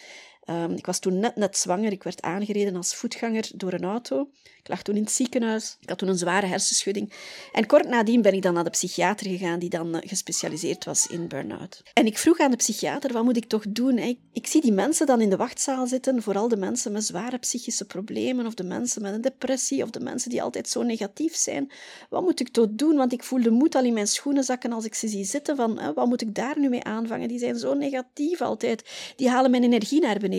Um, 0.49 0.71
ik 0.71 0.85
was 0.85 0.99
toen 0.99 1.19
net, 1.19 1.35
net 1.35 1.57
zwanger. 1.57 1.91
Ik 1.91 2.03
werd 2.03 2.21
aangereden 2.21 2.75
als 2.75 2.95
voetganger 2.95 3.49
door 3.55 3.73
een 3.73 3.83
auto. 3.83 4.29
Ik 4.43 4.71
lag 4.71 4.81
toen 4.81 4.95
in 4.95 5.03
het 5.03 5.11
ziekenhuis. 5.11 5.77
Ik 5.79 5.89
had 5.89 5.97
toen 5.97 6.09
een 6.09 6.17
zware 6.17 6.45
hersenschudding. 6.45 7.13
En 7.51 7.65
kort 7.65 7.87
nadien 7.87 8.21
ben 8.21 8.33
ik 8.33 8.41
dan 8.41 8.53
naar 8.53 8.63
de 8.63 8.69
psychiater 8.69 9.27
gegaan, 9.27 9.59
die 9.59 9.69
dan 9.69 9.95
eh, 9.95 10.09
gespecialiseerd 10.09 10.85
was 10.85 11.07
in 11.07 11.27
burn-out. 11.27 11.83
En 11.93 12.05
ik 12.05 12.17
vroeg 12.17 12.39
aan 12.39 12.51
de 12.51 12.57
psychiater, 12.57 13.13
wat 13.13 13.23
moet 13.23 13.37
ik 13.37 13.45
toch 13.45 13.63
doen? 13.69 13.97
Ik, 13.97 14.19
ik 14.33 14.47
zie 14.47 14.61
die 14.61 14.71
mensen 14.71 15.05
dan 15.05 15.21
in 15.21 15.29
de 15.29 15.35
wachtzaal 15.35 15.87
zitten, 15.87 16.21
vooral 16.21 16.47
de 16.47 16.57
mensen 16.57 16.91
met 16.91 17.05
zware 17.05 17.37
psychische 17.37 17.85
problemen, 17.85 18.45
of 18.45 18.53
de 18.53 18.63
mensen 18.63 19.01
met 19.01 19.13
een 19.13 19.21
depressie, 19.21 19.83
of 19.83 19.89
de 19.89 19.99
mensen 19.99 20.29
die 20.29 20.41
altijd 20.41 20.69
zo 20.69 20.83
negatief 20.83 21.35
zijn. 21.35 21.71
Wat 22.09 22.21
moet 22.21 22.39
ik 22.39 22.49
toch 22.49 22.67
doen? 22.69 22.95
Want 22.95 23.13
ik 23.13 23.23
voel 23.23 23.41
de 23.41 23.51
moed 23.51 23.75
al 23.75 23.83
in 23.83 23.93
mijn 23.93 24.07
schoenen 24.07 24.43
zakken 24.43 24.71
als 24.71 24.85
ik 24.85 24.95
ze 24.95 25.07
zie 25.07 25.25
zitten, 25.25 25.55
van 25.55 25.93
wat 25.95 26.07
moet 26.07 26.21
ik 26.21 26.35
daar 26.35 26.59
nu 26.59 26.69
mee 26.69 26.83
aanvangen? 26.83 27.27
Die 27.27 27.39
zijn 27.39 27.57
zo 27.57 27.73
negatief 27.73 28.41
altijd. 28.41 28.89
Die 29.15 29.29
halen 29.29 29.51
mijn 29.51 29.63
energie 29.63 30.01
naar 30.01 30.19
beneden. 30.19 30.34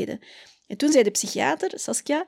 En 0.66 0.76
toen 0.76 0.92
zei 0.92 1.04
de 1.04 1.10
psychiater, 1.10 1.72
Saskia, 1.74 2.26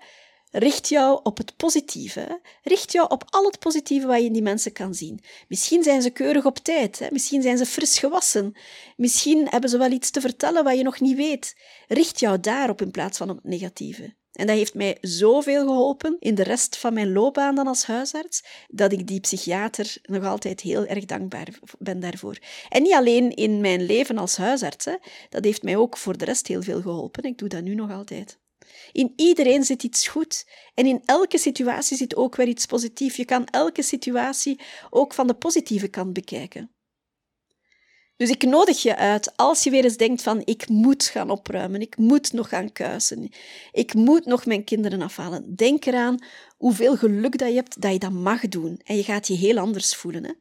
richt 0.51 0.89
jou 0.89 1.21
op 1.23 1.37
het 1.37 1.57
positieve. 1.57 2.41
Richt 2.63 2.93
jou 2.93 3.11
op 3.11 3.25
al 3.31 3.45
het 3.45 3.59
positieve 3.59 4.07
wat 4.07 4.19
je 4.19 4.25
in 4.25 4.33
die 4.33 4.43
mensen 4.43 4.73
kan 4.73 4.95
zien. 4.95 5.21
Misschien 5.49 5.83
zijn 5.83 6.03
ze 6.03 6.11
keurig 6.11 6.45
op 6.45 6.59
tijd, 6.59 6.99
hè? 6.99 7.07
misschien 7.11 7.43
zijn 7.43 7.59
ze 7.59 7.67
fris 7.67 7.99
gewassen, 7.99 8.57
misschien 8.97 9.49
hebben 9.49 9.71
ze 9.71 9.79
wel 9.79 9.91
iets 9.91 10.11
te 10.11 10.21
vertellen 10.21 10.65
wat 10.65 10.77
je 10.77 10.83
nog 10.83 11.01
niet 11.01 11.17
weet. 11.17 11.57
Richt 11.89 12.21
jou 12.21 12.41
daarop 12.41 12.83
in 12.83 12.91
plaats 12.91 13.19
van 13.19 13.31
op 13.31 13.37
het 13.37 13.45
negatieve. 13.45 14.15
En 14.33 14.47
dat 14.47 14.57
heeft 14.57 14.75
mij 14.75 14.99
zoveel 15.01 15.67
geholpen 15.67 16.17
in 16.19 16.35
de 16.35 16.43
rest 16.43 16.77
van 16.77 16.95
mijn 16.95 17.13
loopbaan 17.13 17.55
dan 17.55 17.67
als 17.67 17.85
huisarts, 17.85 18.45
dat 18.69 18.93
ik 18.93 19.07
die 19.07 19.21
psychiater 19.21 19.97
nog 20.03 20.25
altijd 20.25 20.61
heel 20.61 20.87
erg 20.87 21.05
dankbaar 21.05 21.49
ben 21.79 22.01
daarvoor. 22.01 22.39
En 22.69 22.83
niet 22.83 22.95
alleen 22.95 23.35
in 23.35 23.61
mijn 23.61 23.87
leven 23.87 24.19
als 24.19 24.37
huisarts, 24.37 24.85
hè. 24.85 24.97
dat 25.29 25.45
heeft 25.45 25.63
mij 25.63 25.77
ook 25.77 25.97
voor 25.97 26.19
de 26.19 26.25
rest 26.25 26.47
heel 26.47 26.63
veel 26.63 26.81
geholpen. 26.81 27.25
Ik 27.25 27.39
doe 27.39 27.49
dat 27.49 27.63
nu 27.63 27.75
nog 27.75 27.91
altijd. 27.91 28.39
In 28.93 29.13
iedereen 29.17 29.65
zit 29.65 29.83
iets 29.83 30.09
goed 30.09 30.47
en 30.75 30.87
in 30.87 31.03
elke 31.05 31.39
situatie 31.39 31.97
zit 31.97 32.17
ook 32.17 32.37
weer 32.37 32.49
iets 32.49 32.67
positiefs. 32.67 33.17
Je 33.17 33.25
kan 33.25 33.47
elke 33.47 33.83
situatie 33.83 34.61
ook 34.91 35.15
van 35.15 35.27
de 35.27 35.35
positieve 35.35 35.89
kant 35.89 36.13
bekijken. 36.13 36.71
Dus 38.19 38.31
ik 38.31 38.43
nodig 38.43 38.83
je 38.83 38.97
uit, 38.97 39.37
als 39.37 39.65
je 39.65 39.71
weer 39.71 39.85
eens 39.85 39.97
denkt 39.97 40.23
van 40.23 40.43
ik 40.45 40.69
moet 40.69 41.05
gaan 41.05 41.31
opruimen, 41.31 41.81
ik 41.81 41.97
moet 41.97 42.33
nog 42.33 42.49
gaan 42.49 42.73
kuisen, 42.73 43.31
ik 43.73 43.95
moet 43.95 44.25
nog 44.25 44.47
mijn 44.47 44.65
kinderen 44.65 45.03
afhalen. 45.03 45.57
Denk 45.57 45.87
eraan 45.87 46.19
hoeveel 46.57 46.97
geluk 46.97 47.39
dat 47.39 47.49
je 47.49 47.55
hebt 47.55 47.81
dat 47.81 47.93
je 47.93 47.99
dat 47.99 48.13
mag 48.13 48.49
doen. 48.49 48.81
En 48.85 48.97
je 48.97 49.03
gaat 49.03 49.27
je 49.27 49.35
heel 49.35 49.59
anders 49.59 49.95
voelen. 49.95 50.25
Hè? 50.25 50.33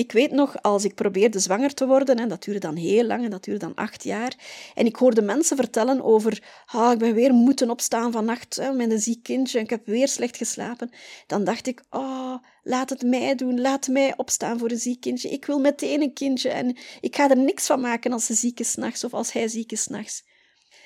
Ik 0.00 0.12
weet 0.12 0.30
nog, 0.30 0.62
als 0.62 0.84
ik 0.84 0.94
probeerde 0.94 1.38
zwanger 1.38 1.74
te 1.74 1.86
worden, 1.86 2.16
en 2.16 2.28
dat 2.28 2.42
duurde 2.44 2.60
dan 2.60 2.76
heel 2.76 3.04
lang, 3.04 3.24
en 3.24 3.30
dat 3.30 3.44
duurde 3.44 3.66
dan 3.66 3.74
acht 3.74 4.04
jaar, 4.04 4.34
en 4.74 4.86
ik 4.86 4.96
hoorde 4.96 5.22
mensen 5.22 5.56
vertellen 5.56 6.02
over, 6.02 6.42
ah, 6.66 6.92
ik 6.92 6.98
ben 6.98 7.14
weer 7.14 7.32
moeten 7.32 7.70
opstaan 7.70 8.12
vannacht 8.12 8.56
hè, 8.56 8.72
met 8.72 8.90
een 8.90 9.00
ziek 9.00 9.22
kindje, 9.22 9.58
en 9.58 9.64
ik 9.64 9.70
heb 9.70 9.86
weer 9.86 10.08
slecht 10.08 10.36
geslapen, 10.36 10.90
dan 11.26 11.44
dacht 11.44 11.66
ik, 11.66 11.82
oh, 11.90 12.34
laat 12.62 12.90
het 12.90 13.02
mij 13.02 13.34
doen, 13.34 13.60
laat 13.60 13.88
mij 13.88 14.16
opstaan 14.16 14.58
voor 14.58 14.70
een 14.70 14.78
ziek 14.78 15.00
kindje. 15.00 15.28
Ik 15.28 15.44
wil 15.44 15.58
meteen 15.58 16.02
een 16.02 16.12
kindje, 16.12 16.50
en 16.50 16.76
ik 17.00 17.16
ga 17.16 17.30
er 17.30 17.38
niks 17.38 17.66
van 17.66 17.80
maken 17.80 18.12
als 18.12 18.26
ze 18.26 18.34
ziek 18.34 18.60
is 18.60 18.74
nachts, 18.74 19.04
of 19.04 19.14
als 19.14 19.32
hij 19.32 19.48
ziek 19.48 19.72
is 19.72 19.86
nachts. 19.86 20.24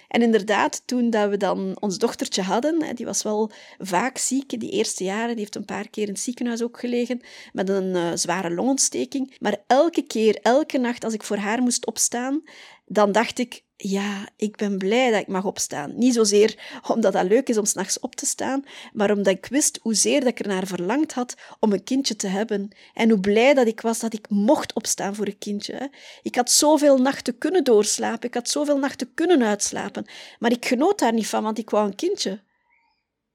En 0.08 0.23
inderdaad, 0.23 0.82
toen 0.87 1.11
dat 1.11 1.30
we 1.30 1.37
dan 1.37 1.76
ons 1.80 1.99
dochtertje 1.99 2.42
hadden, 2.42 2.94
die 2.96 3.06
was 3.06 3.23
wel 3.23 3.50
vaak 3.78 4.18
ziek, 4.18 4.61
die 4.61 4.70
eerste 4.70 5.04
jaren, 5.04 5.28
die 5.28 5.38
heeft 5.38 5.54
een 5.54 5.64
paar 5.64 5.88
keer 5.88 6.06
in 6.06 6.12
het 6.12 6.23
ziekenhuis 6.23 6.62
ook 6.62 6.78
gelegen, 6.78 7.20
met 7.52 7.68
een 7.68 7.94
uh, 7.94 8.11
zware 8.14 8.50
longontsteking. 8.50 9.37
Maar 9.40 9.56
elke 9.66 10.02
keer, 10.02 10.38
elke 10.42 10.78
nacht, 10.78 11.04
als 11.04 11.14
ik 11.14 11.23
voor 11.23 11.37
haar 11.37 11.62
moest 11.62 11.87
opstaan, 11.87 12.42
dan 12.87 13.12
dacht 13.12 13.38
ik, 13.38 13.63
ja, 13.76 14.28
ik 14.37 14.57
ben 14.57 14.78
blij 14.78 15.11
dat 15.11 15.21
ik 15.21 15.26
mag 15.26 15.45
opstaan. 15.45 15.99
Niet 15.99 16.14
zozeer 16.14 16.81
omdat 16.88 17.12
dat 17.12 17.25
leuk 17.26 17.49
is 17.49 17.59
om 17.59 17.64
s'nachts 17.64 18.00
op 18.00 18.14
te 18.14 18.26
staan, 18.26 18.64
maar 18.93 19.11
omdat 19.11 19.35
ik 19.35 19.47
wist 19.47 19.78
hoezeer 19.83 20.21
dat 20.21 20.28
ik 20.28 20.38
er 20.38 20.49
naar 20.49 20.66
verlangd 20.66 21.12
had 21.12 21.35
om 21.61 21.73
een 21.73 21.85
kindje 21.85 22.16
te 22.16 22.26
hebben. 22.26 22.69
En 22.95 23.11
hoe 23.11 23.21
blij 23.21 23.54
dat 23.54 23.66
ik 23.66 23.81
was 23.81 23.99
dat 23.99 24.12
ik 24.12 24.28
mocht 24.28 24.73
opstaan 24.73 25.14
voor 25.14 25.26
een 25.26 25.38
kindje. 25.38 25.90
Ik 26.23 26.35
had 26.35 26.50
zoveel 26.50 26.99
nachten 26.99 27.38
kunnen 27.38 27.64
doorslapen, 27.64 28.28
ik 28.28 28.35
had 28.35 28.49
zoveel 28.49 28.78
nachten 28.78 29.14
kunnen 29.14 29.43
uitslapen, 29.43 30.07
maar 30.38 30.52
ik 30.52 30.66
genoot 30.66 30.99
daar 30.99 31.12
niet 31.12 31.26
van, 31.26 31.43
want 31.43 31.59
ik 31.59 31.71
wou 31.71 31.87
een 31.87 31.97
kindje. 31.97 32.43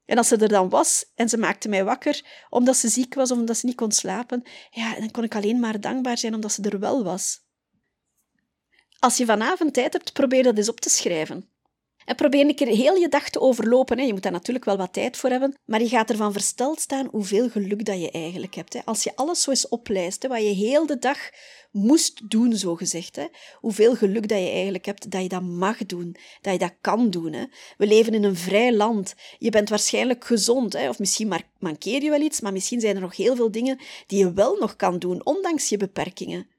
En 0.04 0.18
als 0.18 0.28
ze 0.28 0.36
er 0.36 0.48
dan 0.48 0.68
was 0.68 1.04
en 1.14 1.28
ze 1.28 1.36
maakte 1.36 1.68
mij 1.68 1.84
wakker 1.84 2.46
omdat 2.48 2.76
ze 2.76 2.88
ziek 2.88 3.14
was 3.14 3.30
of 3.30 3.38
omdat 3.38 3.56
ze 3.56 3.66
niet 3.66 3.76
kon 3.76 3.92
slapen, 3.92 4.42
ja, 4.70 4.94
dan 4.94 5.10
kon 5.10 5.24
ik 5.24 5.34
alleen 5.34 5.60
maar 5.60 5.80
dankbaar 5.80 6.18
zijn 6.18 6.34
omdat 6.34 6.52
ze 6.52 6.62
er 6.62 6.78
wel 6.78 7.04
was. 7.04 7.48
Als 9.00 9.16
je 9.16 9.24
vanavond 9.24 9.74
tijd 9.74 9.92
hebt, 9.92 10.12
probeer 10.12 10.42
dat 10.42 10.56
eens 10.56 10.68
op 10.68 10.80
te 10.80 10.90
schrijven. 10.90 11.48
En 12.04 12.16
probeer 12.16 12.46
een 12.46 12.54
keer 12.54 12.66
heel 12.66 12.94
je 12.94 13.08
dag 13.08 13.30
te 13.30 13.40
overlopen. 13.40 13.98
Hè. 13.98 14.04
Je 14.04 14.12
moet 14.12 14.22
daar 14.22 14.32
natuurlijk 14.32 14.64
wel 14.64 14.76
wat 14.76 14.92
tijd 14.92 15.16
voor 15.16 15.30
hebben, 15.30 15.58
maar 15.64 15.80
je 15.80 15.88
gaat 15.88 16.10
ervan 16.10 16.32
versteld 16.32 16.80
staan 16.80 17.06
hoeveel 17.10 17.50
geluk 17.50 17.84
dat 17.84 18.00
je 18.00 18.10
eigenlijk 18.10 18.54
hebt. 18.54 18.72
Hè. 18.72 18.80
Als 18.84 19.02
je 19.02 19.16
alles 19.16 19.42
zo 19.42 19.50
eens 19.50 19.68
oplijst, 19.68 20.26
wat 20.26 20.42
je 20.42 20.48
heel 20.48 20.86
de 20.86 20.98
dag 20.98 21.18
moest 21.70 22.30
doen, 22.30 22.56
zo 22.56 22.76
gezegd. 22.76 23.16
Hè. 23.16 23.26
Hoeveel 23.54 23.96
geluk 23.96 24.28
dat 24.28 24.38
je 24.38 24.48
eigenlijk 24.48 24.84
hebt, 24.84 25.10
dat 25.10 25.22
je 25.22 25.28
dat 25.28 25.42
mag 25.42 25.86
doen, 25.86 26.16
dat 26.40 26.52
je 26.52 26.58
dat 26.58 26.74
kan 26.80 27.10
doen. 27.10 27.32
Hè. 27.32 27.44
We 27.76 27.86
leven 27.86 28.14
in 28.14 28.24
een 28.24 28.36
vrij 28.36 28.72
land. 28.72 29.14
Je 29.38 29.50
bent 29.50 29.68
waarschijnlijk 29.68 30.24
gezond, 30.24 30.72
hè. 30.72 30.88
of 30.88 30.98
misschien 30.98 31.32
mankeer 31.58 32.02
je 32.02 32.10
wel 32.10 32.20
iets, 32.20 32.40
maar 32.40 32.52
misschien 32.52 32.80
zijn 32.80 32.94
er 32.94 33.02
nog 33.02 33.16
heel 33.16 33.36
veel 33.36 33.50
dingen 33.50 33.78
die 34.06 34.18
je 34.18 34.32
wel 34.32 34.56
nog 34.56 34.76
kan 34.76 34.98
doen, 34.98 35.26
ondanks 35.26 35.68
je 35.68 35.76
beperkingen. 35.76 36.58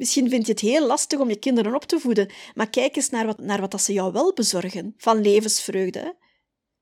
Misschien 0.00 0.28
vind 0.28 0.46
je 0.46 0.52
het 0.52 0.60
heel 0.60 0.86
lastig 0.86 1.18
om 1.18 1.28
je 1.28 1.38
kinderen 1.38 1.74
op 1.74 1.84
te 1.84 2.00
voeden, 2.00 2.30
maar 2.54 2.70
kijk 2.70 2.96
eens 2.96 3.10
naar 3.10 3.26
wat, 3.26 3.38
naar 3.38 3.60
wat 3.60 3.70
dat 3.70 3.82
ze 3.82 3.92
jou 3.92 4.12
wel 4.12 4.32
bezorgen 4.32 4.94
van 4.96 5.20
levensvreugde. 5.20 6.16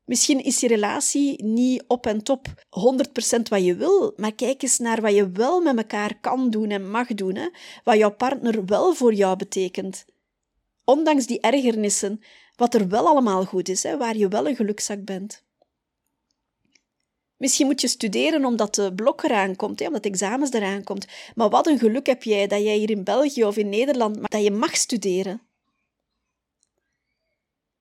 Misschien 0.05 0.45
is 0.45 0.61
je 0.61 0.69
relatie 0.69 1.45
niet 1.45 1.85
op 1.87 2.07
en 2.07 2.23
top 2.23 2.47
100% 3.39 3.43
wat 3.49 3.65
je 3.65 3.75
wil, 3.77 4.13
maar 4.17 4.35
kijk 4.35 4.63
eens 4.63 4.79
naar 4.79 5.01
wat 5.01 5.15
je 5.15 5.31
wel 5.31 5.61
met 5.61 5.77
elkaar 5.77 6.21
kan 6.21 6.51
doen 6.51 6.71
en 6.71 6.91
mag 6.91 7.07
doen, 7.07 7.35
hè? 7.35 7.49
wat 7.85 7.97
jouw 7.97 8.15
partner 8.15 8.65
wel 8.65 8.95
voor 8.95 9.15
jou 9.15 9.37
betekent. 9.37 10.05
Ondanks 10.85 11.27
die 11.27 11.41
ergernissen, 11.41 12.21
wat 12.57 12.75
er 12.75 12.89
wel 12.89 13.07
allemaal 13.07 13.45
goed 13.45 13.69
is, 13.69 13.83
hè? 13.83 13.97
waar 13.97 14.17
je 14.17 14.29
wel 14.29 14.49
een 14.49 14.57
gelukzak 14.57 15.05
bent. 15.05 15.47
Misschien 17.39 17.67
moet 17.67 17.81
je 17.81 17.89
studeren 17.89 18.45
omdat 18.45 18.75
de 18.75 18.95
blok 18.95 19.23
eraan 19.23 19.57
komt, 19.57 19.81
hè, 19.81 19.87
omdat 19.87 20.05
examens 20.05 20.53
eraan 20.53 20.85
komt. 20.85 21.07
Maar 21.35 21.49
wat 21.49 21.67
een 21.67 21.79
geluk 21.79 22.07
heb 22.07 22.23
jij 22.23 22.47
dat 22.47 22.63
jij 22.63 22.77
hier 22.77 22.91
in 22.91 23.05
België 23.05 23.45
of 23.45 23.57
in 23.57 23.69
Nederland 23.69 24.31
dat 24.31 24.43
je 24.43 24.51
mag 24.51 24.77
studeren. 24.77 25.43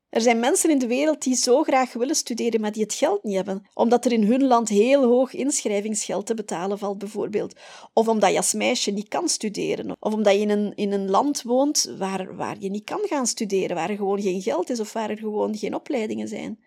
Er 0.10 0.22
zijn 0.22 0.40
mensen 0.40 0.70
in 0.70 0.80
de 0.80 0.88
wereld 0.88 1.24
die 1.24 1.36
zo 1.36 1.64
graag 1.64 1.94
willen 1.94 2.16
studeren, 2.16 2.62
maar 2.62 2.72
die 2.72 2.84
het 2.84 2.94
geld 2.94 3.24
niet 3.24 3.36
hebben, 3.36 3.68
omdat 3.74 4.06
er 4.06 4.12
in 4.12 4.24
hun 4.24 4.44
land 4.44 4.70
heel 4.70 5.04
hoog 5.04 5.34
inschrijvingsgeld 5.34 6.26
te 6.26 6.34
betalen 6.34 6.78
valt, 6.78 6.98
bijvoorbeeld. 6.98 7.60
Of 7.94 8.08
omdat 8.08 8.32
je 8.32 8.38
als 8.38 8.54
meisje 8.54 8.92
niet 8.92 9.08
kan 9.08 9.30
studeren, 9.30 9.96
of 10.00 10.14
omdat 10.14 10.34
je 10.34 10.40
in 10.40 10.50
een, 10.50 10.76
in 10.76 10.92
een 10.92 11.10
land 11.10 11.42
woont 11.42 11.94
waar, 11.98 12.36
waar 12.36 12.56
je 12.60 12.70
niet 12.70 12.84
kan 12.84 13.02
gaan 13.04 13.28
studeren, 13.28 13.76
waar 13.76 13.90
er 13.90 13.96
gewoon 13.96 14.22
geen 14.22 14.42
geld 14.42 14.70
is 14.70 14.80
of 14.80 14.94
waar 14.94 15.10
er 15.10 15.18
gewoon 15.18 15.58
geen 15.58 15.76
opleidingen 15.76 16.28
zijn. 16.28 16.60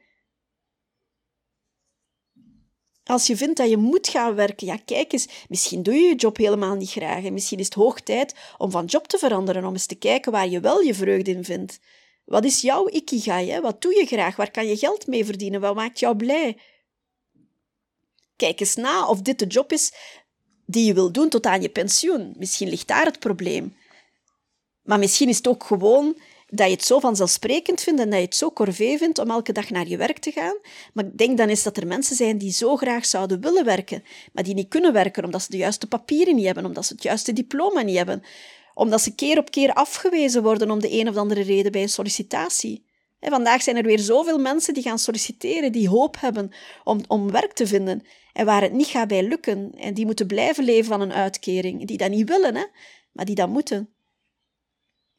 Als 3.10 3.26
je 3.26 3.36
vindt 3.36 3.56
dat 3.56 3.68
je 3.68 3.76
moet 3.76 4.08
gaan 4.08 4.34
werken, 4.34 4.66
ja, 4.66 4.76
kijk 4.84 5.12
eens, 5.12 5.28
misschien 5.48 5.82
doe 5.82 5.94
je 5.94 6.08
je 6.08 6.14
job 6.14 6.36
helemaal 6.36 6.74
niet 6.74 6.90
graag 6.90 7.24
en 7.24 7.32
misschien 7.32 7.58
is 7.58 7.64
het 7.64 7.74
hoog 7.74 8.00
tijd 8.00 8.34
om 8.58 8.70
van 8.70 8.84
job 8.84 9.06
te 9.06 9.18
veranderen, 9.18 9.64
om 9.64 9.72
eens 9.72 9.86
te 9.86 9.94
kijken 9.94 10.32
waar 10.32 10.48
je 10.48 10.60
wel 10.60 10.80
je 10.80 10.94
vreugde 10.94 11.30
in 11.30 11.44
vindt. 11.44 11.78
Wat 12.24 12.44
is 12.44 12.60
jouw 12.60 12.88
ikigai? 12.88 13.50
Hè? 13.50 13.60
Wat 13.60 13.82
doe 13.82 13.94
je 13.94 14.06
graag? 14.06 14.36
Waar 14.36 14.50
kan 14.50 14.66
je 14.66 14.76
geld 14.76 15.06
mee 15.06 15.24
verdienen? 15.24 15.60
Wat 15.60 15.74
maakt 15.74 15.98
jou 15.98 16.16
blij? 16.16 16.56
Kijk 18.36 18.60
eens 18.60 18.74
na 18.74 19.08
of 19.08 19.22
dit 19.22 19.38
de 19.38 19.46
job 19.46 19.72
is 19.72 19.92
die 20.66 20.84
je 20.84 20.94
wil 20.94 21.12
doen 21.12 21.28
tot 21.28 21.46
aan 21.46 21.62
je 21.62 21.68
pensioen. 21.68 22.34
Misschien 22.38 22.68
ligt 22.68 22.88
daar 22.88 23.04
het 23.04 23.18
probleem. 23.18 23.76
Maar 24.82 24.98
misschien 24.98 25.28
is 25.28 25.36
het 25.36 25.48
ook 25.48 25.64
gewoon 25.64 26.16
dat 26.50 26.66
je 26.66 26.72
het 26.72 26.84
zo 26.84 26.98
vanzelfsprekend 26.98 27.80
vindt 27.80 28.00
en 28.00 28.10
dat 28.10 28.18
je 28.18 28.24
het 28.24 28.36
zo 28.36 28.52
corvée 28.52 28.98
vindt 28.98 29.18
om 29.18 29.30
elke 29.30 29.52
dag 29.52 29.70
naar 29.70 29.88
je 29.88 29.96
werk 29.96 30.18
te 30.18 30.30
gaan. 30.30 30.56
Maar 30.92 31.04
ik 31.04 31.18
denk 31.18 31.38
dan 31.38 31.48
eens 31.48 31.62
dat 31.62 31.76
er 31.76 31.86
mensen 31.86 32.16
zijn 32.16 32.38
die 32.38 32.52
zo 32.52 32.76
graag 32.76 33.06
zouden 33.06 33.40
willen 33.40 33.64
werken, 33.64 34.04
maar 34.32 34.44
die 34.44 34.54
niet 34.54 34.68
kunnen 34.68 34.92
werken 34.92 35.24
omdat 35.24 35.42
ze 35.42 35.50
de 35.50 35.56
juiste 35.56 35.86
papieren 35.86 36.34
niet 36.34 36.44
hebben, 36.44 36.64
omdat 36.64 36.86
ze 36.86 36.92
het 36.92 37.02
juiste 37.02 37.32
diploma 37.32 37.82
niet 37.82 37.96
hebben, 37.96 38.22
omdat 38.74 39.00
ze 39.00 39.14
keer 39.14 39.38
op 39.38 39.50
keer 39.50 39.72
afgewezen 39.72 40.42
worden 40.42 40.70
om 40.70 40.80
de 40.80 40.92
een 41.00 41.08
of 41.08 41.16
andere 41.16 41.42
reden 41.42 41.72
bij 41.72 41.82
een 41.82 41.88
sollicitatie. 41.88 42.84
vandaag 43.20 43.62
zijn 43.62 43.76
er 43.76 43.82
weer 43.82 43.98
zoveel 43.98 44.38
mensen 44.38 44.74
die 44.74 44.82
gaan 44.82 44.98
solliciteren, 44.98 45.72
die 45.72 45.88
hoop 45.88 46.20
hebben 46.20 46.50
om, 46.84 47.00
om 47.08 47.30
werk 47.30 47.52
te 47.52 47.66
vinden 47.66 48.02
en 48.32 48.46
waar 48.46 48.62
het 48.62 48.72
niet 48.72 48.86
gaat 48.86 49.08
bij 49.08 49.22
lukken 49.22 49.72
en 49.76 49.94
die 49.94 50.06
moeten 50.06 50.26
blijven 50.26 50.64
leven 50.64 50.90
van 50.90 51.00
een 51.00 51.12
uitkering, 51.12 51.86
die 51.86 51.96
dat 51.96 52.10
niet 52.10 52.28
willen, 52.28 52.56
hè, 52.56 52.64
maar 53.12 53.24
die 53.24 53.34
dat 53.34 53.48
moeten. 53.48 53.88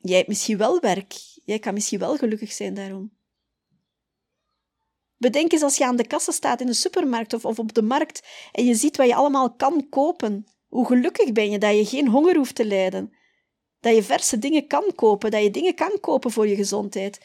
Jij 0.01 0.15
hebt 0.15 0.27
misschien 0.27 0.57
wel 0.57 0.79
werk. 0.79 1.13
Jij 1.45 1.59
kan 1.59 1.73
misschien 1.73 1.99
wel 1.99 2.17
gelukkig 2.17 2.51
zijn 2.51 2.73
daarom. 2.73 3.11
Bedenk 5.17 5.51
eens 5.51 5.61
als 5.61 5.77
je 5.77 5.85
aan 5.85 5.95
de 5.95 6.07
kassa 6.07 6.31
staat 6.31 6.61
in 6.61 6.67
de 6.67 6.73
supermarkt 6.73 7.33
of, 7.33 7.45
of 7.45 7.59
op 7.59 7.73
de 7.73 7.81
markt 7.81 8.27
en 8.51 8.65
je 8.65 8.75
ziet 8.75 8.97
wat 8.97 9.07
je 9.07 9.15
allemaal 9.15 9.53
kan 9.53 9.89
kopen. 9.89 10.45
Hoe 10.67 10.85
gelukkig 10.85 11.31
ben 11.31 11.51
je 11.51 11.57
dat 11.57 11.75
je 11.75 11.85
geen 11.85 12.07
honger 12.07 12.35
hoeft 12.35 12.55
te 12.55 12.65
lijden. 12.65 13.13
Dat 13.79 13.95
je 13.95 14.03
verse 14.03 14.39
dingen 14.39 14.67
kan 14.67 14.83
kopen, 14.95 15.31
dat 15.31 15.43
je 15.43 15.51
dingen 15.51 15.75
kan 15.75 15.99
kopen 15.99 16.31
voor 16.31 16.47
je 16.47 16.55
gezondheid. 16.55 17.19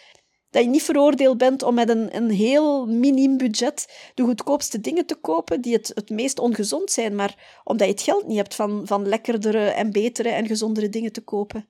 Dat 0.50 0.62
je 0.62 0.68
niet 0.68 0.82
veroordeeld 0.82 1.38
bent 1.38 1.62
om 1.62 1.74
met 1.74 1.88
een, 1.88 2.16
een 2.16 2.30
heel 2.30 2.86
miniem 2.86 3.36
budget 3.36 4.10
de 4.14 4.22
goedkoopste 4.22 4.80
dingen 4.80 5.06
te 5.06 5.14
kopen 5.14 5.60
die 5.60 5.72
het, 5.72 5.90
het 5.94 6.10
meest 6.10 6.38
ongezond 6.38 6.90
zijn, 6.90 7.14
maar 7.14 7.60
omdat 7.64 7.86
je 7.86 7.92
het 7.92 8.02
geld 8.02 8.26
niet 8.26 8.36
hebt 8.36 8.54
van, 8.54 8.86
van 8.86 9.08
lekkerdere 9.08 9.68
en 9.68 9.92
betere 9.92 10.28
en 10.28 10.46
gezondere 10.46 10.88
dingen 10.88 11.12
te 11.12 11.20
kopen. 11.20 11.68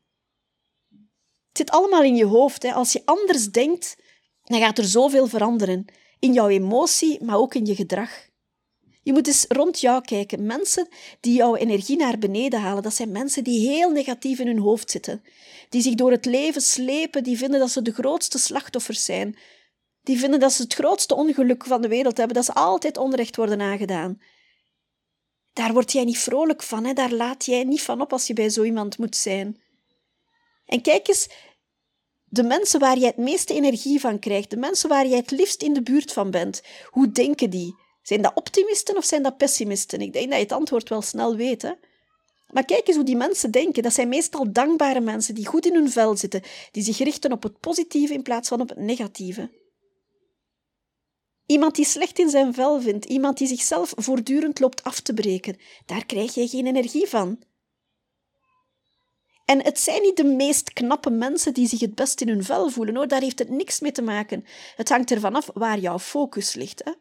Het 1.57 1.67
zit 1.67 1.77
allemaal 1.77 2.03
in 2.03 2.17
je 2.17 2.25
hoofd. 2.25 2.63
Hè. 2.63 2.73
Als 2.73 2.93
je 2.93 3.03
anders 3.05 3.51
denkt, 3.51 3.97
dan 4.45 4.61
gaat 4.61 4.79
er 4.79 4.85
zoveel 4.85 5.27
veranderen. 5.27 5.85
In 6.19 6.33
jouw 6.33 6.49
emotie, 6.49 7.25
maar 7.25 7.37
ook 7.37 7.55
in 7.55 7.67
je 7.67 7.75
gedrag. 7.75 8.11
Je 9.03 9.13
moet 9.13 9.27
eens 9.27 9.45
rond 9.49 9.81
jou 9.81 10.03
kijken. 10.03 10.47
Mensen 10.47 10.89
die 11.21 11.35
jouw 11.35 11.57
energie 11.57 11.97
naar 11.97 12.19
beneden 12.19 12.61
halen, 12.61 12.83
dat 12.83 12.95
zijn 12.95 13.13
mensen 13.13 13.45
die 13.45 13.69
heel 13.69 13.91
negatief 13.91 14.39
in 14.39 14.47
hun 14.47 14.59
hoofd 14.59 14.91
zitten. 14.91 15.23
Die 15.69 15.83
zich 15.83 15.95
door 15.95 16.11
het 16.11 16.25
leven 16.25 16.61
slepen, 16.61 17.25
die 17.25 17.37
vinden 17.37 17.61
dat 17.61 17.71
ze 17.71 17.83
de 17.83 17.93
grootste 17.93 18.39
slachtoffers 18.39 19.05
zijn. 19.05 19.39
Die 20.03 20.19
vinden 20.19 20.41
dat 20.41 20.53
ze 20.53 20.63
het 20.63 20.75
grootste 20.75 21.15
ongeluk 21.15 21.65
van 21.65 21.83
de 21.83 21.89
wereld 21.89 22.17
hebben, 22.17 22.37
dat 22.37 22.45
ze 22.45 22.55
altijd 22.55 22.97
onrecht 22.97 23.37
worden 23.37 23.61
aangedaan. 23.61 24.21
Daar 25.53 25.73
word 25.73 25.93
jij 25.93 26.05
niet 26.05 26.19
vrolijk 26.19 26.63
van, 26.63 26.85
hè? 26.85 26.93
daar 26.93 27.13
laat 27.13 27.45
jij 27.45 27.65
niet 27.65 27.83
van 27.83 28.01
op 28.01 28.13
als 28.13 28.27
je 28.27 28.33
bij 28.35 28.49
zo 28.49 28.63
iemand 28.63 28.99
moet 28.99 29.17
zijn. 29.17 29.61
En 30.67 30.83
kijk 30.83 31.09
eens, 31.09 31.29
de 32.25 32.43
mensen 32.43 32.81
waar 32.81 32.99
jij 32.99 33.09
het 33.09 33.17
meeste 33.17 33.55
energie 33.55 34.01
van 34.01 34.19
krijgt, 34.19 34.51
de 34.51 34.57
mensen 34.57 34.89
waar 34.89 35.07
jij 35.07 35.19
het 35.19 35.31
liefst 35.31 35.63
in 35.63 35.73
de 35.73 35.83
buurt 35.83 36.13
van 36.13 36.31
bent, 36.31 36.63
hoe 36.91 37.13
denken 37.13 37.51
die? 37.51 37.75
Zijn 38.03 38.23
dat 38.23 38.35
optimisten 38.35 38.97
of 38.97 39.05
zijn 39.05 39.23
dat 39.23 39.37
pessimisten? 39.37 40.01
Ik 40.01 40.13
denk 40.13 40.27
dat 40.27 40.37
je 40.37 40.43
het 40.43 40.53
antwoord 40.53 40.89
wel 40.89 41.03
snel 41.03 41.37
weet. 41.37 41.63
Hè? 41.63 41.73
Maar 42.51 42.65
kijk 42.65 42.87
eens 42.87 42.97
hoe 42.97 43.05
die 43.05 43.17
mensen 43.17 43.51
denken. 43.51 43.83
Dat 43.83 43.93
zijn 43.93 44.09
meestal 44.09 44.53
dankbare 44.53 45.01
mensen 45.01 45.35
die 45.35 45.47
goed 45.47 45.67
in 45.67 45.75
hun 45.75 45.91
vel 45.91 46.17
zitten, 46.17 46.43
die 46.71 46.83
zich 46.83 46.99
richten 46.99 47.33
op 47.33 47.43
het 47.43 47.61
positieve 47.61 48.13
in 48.13 48.23
plaats 48.23 48.49
van 48.49 48.61
op 48.61 48.69
het 48.69 48.79
negatieve. 48.79 49.51
Iemand 51.47 51.75
die 51.75 51.85
slecht 51.85 52.19
in 52.19 52.31
zijn 52.31 52.55
vel 52.55 52.81
vindt, 52.81 53.05
iemand 53.05 53.39
die 53.39 53.47
zichzelf 53.47 53.93
voortdurend 53.97 54.61
loopt 54.61 54.83
af 54.83 55.01
te 55.01 55.15
breken, 55.15 55.57
daar 55.87 56.07
krijg 56.07 56.35
jij 56.35 56.47
geen 56.47 56.67
energie 56.67 57.07
van. 57.07 57.39
En 59.47 59.63
het 59.63 59.81
zijn 59.81 60.03
niet 60.03 60.17
de 60.17 60.25
meest 60.25 60.73
knappe 60.73 61.11
mensen 61.11 61.55
die 61.55 61.69
zich 61.69 61.81
het 61.81 61.95
best 61.95 62.21
in 62.21 62.29
hun 62.29 62.45
vel 62.45 62.71
voelen, 62.71 62.97
hoor. 62.97 63.09
Daar 63.09 63.21
heeft 63.21 63.39
het 63.39 63.49
niks 63.49 63.81
mee 63.81 63.93
te 63.93 64.03
maken. 64.03 64.45
Het 64.77 64.89
hangt 64.89 65.11
ervan 65.11 65.35
af 65.35 65.51
waar 65.55 65.79
jouw 65.79 65.99
focus 65.99 66.55
ligt. 66.55 66.85
Hè? 66.85 66.93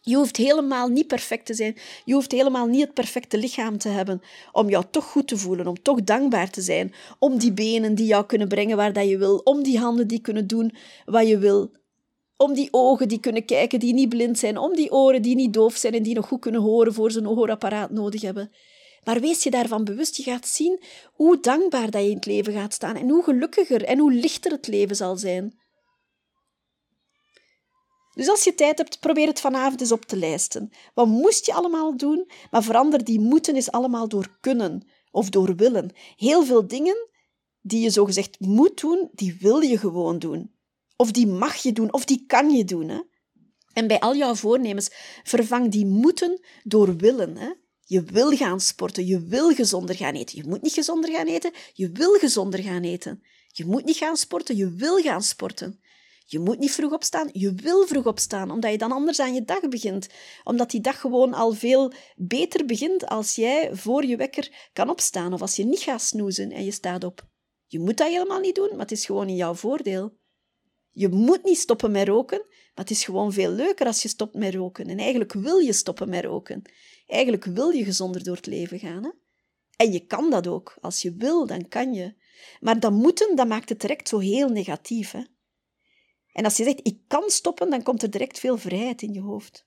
Je 0.00 0.16
hoeft 0.16 0.36
helemaal 0.36 0.88
niet 0.88 1.06
perfect 1.06 1.46
te 1.46 1.54
zijn. 1.54 1.76
Je 2.04 2.14
hoeft 2.14 2.32
helemaal 2.32 2.66
niet 2.66 2.80
het 2.80 2.94
perfecte 2.94 3.38
lichaam 3.38 3.78
te 3.78 3.88
hebben 3.88 4.22
om 4.52 4.68
jou 4.68 4.84
toch 4.90 5.04
goed 5.04 5.28
te 5.28 5.36
voelen, 5.36 5.66
om 5.66 5.82
toch 5.82 6.02
dankbaar 6.02 6.50
te 6.50 6.60
zijn, 6.60 6.94
om 7.18 7.38
die 7.38 7.52
benen 7.52 7.94
die 7.94 8.06
jou 8.06 8.26
kunnen 8.26 8.48
brengen 8.48 8.76
waar 8.76 8.92
dat 8.92 9.08
je 9.08 9.18
wil, 9.18 9.40
om 9.44 9.62
die 9.62 9.78
handen 9.78 10.08
die 10.08 10.20
kunnen 10.20 10.46
doen 10.46 10.74
wat 11.04 11.28
je 11.28 11.38
wil, 11.38 11.70
om 12.36 12.54
die 12.54 12.68
ogen 12.70 13.08
die 13.08 13.20
kunnen 13.20 13.44
kijken 13.44 13.80
die 13.80 13.94
niet 13.94 14.08
blind 14.08 14.38
zijn, 14.38 14.58
om 14.58 14.74
die 14.74 14.92
oren 14.92 15.22
die 15.22 15.34
niet 15.34 15.52
doof 15.52 15.76
zijn 15.76 15.94
en 15.94 16.02
die 16.02 16.14
nog 16.14 16.26
goed 16.26 16.40
kunnen 16.40 16.60
horen 16.60 16.94
voor 16.94 17.10
ze 17.10 17.18
een 17.18 17.24
hoorapparaat 17.24 17.90
nodig 17.90 18.20
hebben. 18.20 18.50
Maar 19.08 19.20
wees 19.20 19.42
je 19.42 19.50
daarvan 19.50 19.84
bewust, 19.84 20.16
je 20.16 20.22
gaat 20.22 20.48
zien 20.48 20.82
hoe 21.12 21.40
dankbaar 21.40 21.90
dat 21.90 22.02
je 22.02 22.08
in 22.08 22.16
het 22.16 22.26
leven 22.26 22.52
gaat 22.52 22.74
staan 22.74 22.96
en 22.96 23.08
hoe 23.08 23.22
gelukkiger 23.22 23.84
en 23.84 23.98
hoe 23.98 24.12
lichter 24.12 24.50
het 24.50 24.66
leven 24.66 24.96
zal 24.96 25.16
zijn. 25.16 25.58
Dus 28.14 28.28
als 28.28 28.44
je 28.44 28.54
tijd 28.54 28.78
hebt, 28.78 29.00
probeer 29.00 29.26
het 29.26 29.40
vanavond 29.40 29.80
eens 29.80 29.92
op 29.92 30.04
te 30.04 30.16
lijsten. 30.16 30.70
Wat 30.94 31.06
moest 31.06 31.46
je 31.46 31.54
allemaal 31.54 31.96
doen? 31.96 32.30
Maar 32.50 32.62
verander 32.62 33.04
die 33.04 33.20
moeten 33.20 33.56
is 33.56 33.70
allemaal 33.70 34.08
door 34.08 34.36
kunnen 34.40 34.88
of 35.10 35.30
door 35.30 35.56
willen. 35.56 35.90
Heel 36.16 36.44
veel 36.44 36.66
dingen 36.66 37.08
die 37.60 37.80
je 37.80 37.90
zogezegd 37.90 38.40
moet 38.40 38.80
doen, 38.80 39.08
die 39.12 39.36
wil 39.40 39.60
je 39.60 39.78
gewoon 39.78 40.18
doen. 40.18 40.54
Of 40.96 41.10
die 41.10 41.26
mag 41.26 41.56
je 41.56 41.72
doen, 41.72 41.92
of 41.92 42.04
die 42.04 42.24
kan 42.26 42.50
je 42.50 42.64
doen. 42.64 42.88
Hè? 42.88 43.00
En 43.72 43.86
bij 43.86 44.00
al 44.00 44.16
jouw 44.16 44.34
voornemens, 44.34 44.90
vervang 45.22 45.70
die 45.70 45.86
moeten 45.86 46.40
door 46.64 46.96
willen. 46.96 47.36
Hè? 47.36 47.50
Je 47.88 48.02
wil 48.02 48.30
gaan 48.30 48.60
sporten, 48.60 49.06
je 49.06 49.20
wil 49.20 49.54
gezonder 49.54 49.94
gaan 49.94 50.14
eten. 50.14 50.36
Je 50.36 50.48
moet 50.48 50.62
niet 50.62 50.72
gezonder 50.72 51.10
gaan 51.10 51.26
eten, 51.26 51.52
je 51.72 51.90
wil 51.90 52.12
gezonder 52.12 52.62
gaan 52.62 52.82
eten. 52.82 53.22
Je 53.52 53.64
moet 53.64 53.84
niet 53.84 53.96
gaan 53.96 54.16
sporten, 54.16 54.56
je 54.56 54.70
wil 54.70 54.96
gaan 54.96 55.22
sporten. 55.22 55.80
Je 56.24 56.38
moet 56.38 56.58
niet 56.58 56.70
vroeg 56.70 56.92
opstaan, 56.92 57.28
je 57.32 57.54
wil 57.54 57.86
vroeg 57.86 58.06
opstaan, 58.06 58.50
omdat 58.50 58.70
je 58.70 58.78
dan 58.78 58.92
anders 58.92 59.20
aan 59.20 59.34
je 59.34 59.44
dag 59.44 59.68
begint. 59.68 60.08
Omdat 60.44 60.70
die 60.70 60.80
dag 60.80 61.00
gewoon 61.00 61.34
al 61.34 61.52
veel 61.52 61.92
beter 62.16 62.66
begint 62.66 63.06
als 63.06 63.34
jij 63.34 63.68
voor 63.72 64.04
je 64.04 64.16
wekker 64.16 64.70
kan 64.72 64.90
opstaan 64.90 65.32
of 65.32 65.40
als 65.40 65.56
je 65.56 65.64
niet 65.64 65.80
gaat 65.80 66.02
snoezen 66.02 66.52
en 66.52 66.64
je 66.64 66.72
staat 66.72 67.04
op. 67.04 67.28
Je 67.66 67.78
moet 67.78 67.96
dat 67.96 68.08
helemaal 68.08 68.40
niet 68.40 68.54
doen, 68.54 68.68
maar 68.70 68.78
het 68.78 68.92
is 68.92 69.06
gewoon 69.06 69.28
in 69.28 69.36
jouw 69.36 69.54
voordeel. 69.54 70.16
Je 70.90 71.08
moet 71.08 71.44
niet 71.44 71.58
stoppen 71.58 71.90
met 71.90 72.08
roken, 72.08 72.38
maar 72.38 72.84
het 72.84 72.90
is 72.90 73.04
gewoon 73.04 73.32
veel 73.32 73.50
leuker 73.50 73.86
als 73.86 74.02
je 74.02 74.08
stopt 74.08 74.34
met 74.34 74.54
roken. 74.54 74.86
En 74.86 74.98
eigenlijk 74.98 75.32
wil 75.32 75.58
je 75.58 75.72
stoppen 75.72 76.08
met 76.08 76.24
roken. 76.24 76.62
Eigenlijk 77.08 77.44
wil 77.44 77.70
je 77.70 77.84
gezonder 77.84 78.24
door 78.24 78.36
het 78.36 78.46
leven 78.46 78.78
gaan. 78.78 79.04
Hè? 79.04 79.10
En 79.76 79.92
je 79.92 80.06
kan 80.06 80.30
dat 80.30 80.46
ook. 80.46 80.76
Als 80.80 81.02
je 81.02 81.14
wil, 81.14 81.46
dan 81.46 81.68
kan 81.68 81.94
je. 81.94 82.14
Maar 82.60 82.80
dat 82.80 82.92
moeten, 82.92 83.36
dat 83.36 83.48
maakt 83.48 83.68
het 83.68 83.80
direct 83.80 84.08
zo 84.08 84.18
heel 84.18 84.48
negatief. 84.48 85.10
Hè? 85.10 85.22
En 86.32 86.44
als 86.44 86.56
je 86.56 86.64
zegt, 86.64 86.80
ik 86.82 86.98
kan 87.06 87.30
stoppen, 87.30 87.70
dan 87.70 87.82
komt 87.82 88.02
er 88.02 88.10
direct 88.10 88.38
veel 88.38 88.58
vrijheid 88.58 89.02
in 89.02 89.12
je 89.12 89.20
hoofd. 89.20 89.66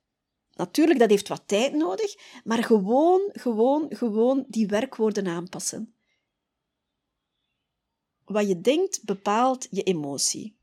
Natuurlijk, 0.53 0.99
dat 0.99 1.09
heeft 1.09 1.27
wat 1.27 1.43
tijd 1.45 1.73
nodig, 1.73 2.15
maar 2.43 2.63
gewoon, 2.63 3.29
gewoon, 3.31 3.95
gewoon 3.95 4.45
die 4.47 4.67
werkwoorden 4.67 5.27
aanpassen. 5.27 5.95
Wat 8.25 8.47
je 8.47 8.61
denkt, 8.61 9.03
bepaalt 9.03 9.67
je 9.69 9.83
emotie. 9.83 10.57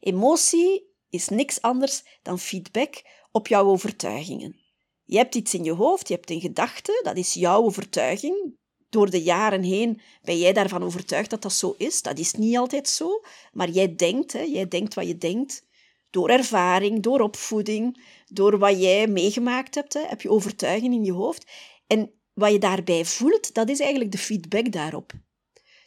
Emotie 0.00 0.94
is 1.10 1.28
niks 1.28 1.60
anders 1.60 2.18
dan 2.22 2.38
feedback 2.38 3.02
op 3.32 3.46
jouw 3.46 3.64
overtuigingen. 3.64 4.65
Je 5.06 5.16
hebt 5.16 5.34
iets 5.34 5.54
in 5.54 5.64
je 5.64 5.72
hoofd, 5.72 6.08
je 6.08 6.14
hebt 6.14 6.30
een 6.30 6.40
gedachte, 6.40 7.00
dat 7.02 7.16
is 7.16 7.34
jouw 7.34 7.62
overtuiging. 7.62 8.54
Door 8.88 9.10
de 9.10 9.22
jaren 9.22 9.62
heen 9.62 10.00
ben 10.22 10.38
jij 10.38 10.52
daarvan 10.52 10.82
overtuigd 10.82 11.30
dat 11.30 11.42
dat 11.42 11.52
zo 11.52 11.74
is. 11.78 12.02
Dat 12.02 12.18
is 12.18 12.32
niet 12.32 12.56
altijd 12.56 12.88
zo, 12.88 13.20
maar 13.52 13.70
jij 13.70 13.94
denkt, 13.94 14.32
hè, 14.32 14.40
jij 14.40 14.68
denkt 14.68 14.94
wat 14.94 15.06
je 15.06 15.18
denkt. 15.18 15.64
Door 16.10 16.28
ervaring, 16.28 17.02
door 17.02 17.20
opvoeding, 17.20 18.04
door 18.26 18.58
wat 18.58 18.80
jij 18.80 19.06
meegemaakt 19.06 19.74
hebt, 19.74 19.92
hè, 19.92 20.00
heb 20.00 20.20
je 20.20 20.30
overtuiging 20.30 20.94
in 20.94 21.04
je 21.04 21.12
hoofd. 21.12 21.50
En 21.86 22.10
wat 22.32 22.52
je 22.52 22.58
daarbij 22.58 23.04
voelt, 23.04 23.54
dat 23.54 23.68
is 23.68 23.80
eigenlijk 23.80 24.12
de 24.12 24.18
feedback 24.18 24.72
daarop. 24.72 25.12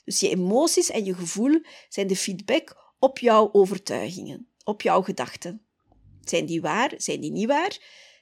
Dus 0.03 0.19
je 0.19 0.29
emoties 0.29 0.89
en 0.89 1.05
je 1.05 1.13
gevoel 1.13 1.61
zijn 1.89 2.07
de 2.07 2.15
feedback 2.15 2.93
op 2.99 3.19
jouw 3.19 3.49
overtuigingen, 3.51 4.49
op 4.63 4.81
jouw 4.81 5.01
gedachten. 5.01 5.65
Zijn 6.23 6.45
die 6.45 6.61
waar? 6.61 6.93
Zijn 6.97 7.21
die 7.21 7.31
niet 7.31 7.47
waar? 7.47 7.77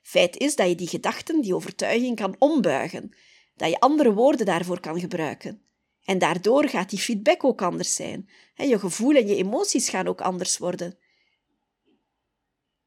Feit 0.08 0.38
is 0.38 0.56
dat 0.56 0.68
je 0.68 0.76
die 0.76 0.88
gedachten, 0.88 1.42
die 1.42 1.56
overtuiging 1.56 2.16
kan 2.16 2.36
ombuigen, 2.40 3.12
dat 3.56 3.70
je 3.70 3.80
andere 3.80 4.14
woorden 4.14 4.46
daarvoor 4.46 4.80
kan 4.80 5.00
gebruiken. 5.00 5.62
En 6.04 6.18
daardoor 6.18 6.70
gaat 6.70 6.90
die 6.90 7.00
feedback 7.00 7.44
ook 7.44 7.62
anders 7.62 7.96
zijn. 7.96 8.30
Je 8.56 8.80
gevoel 8.80 9.16
en 9.16 9.28
je 9.28 9.36
emoties 9.36 9.90
gaan 9.90 10.08
ook 10.08 10.22
anders 10.22 10.58
worden. 10.58 10.98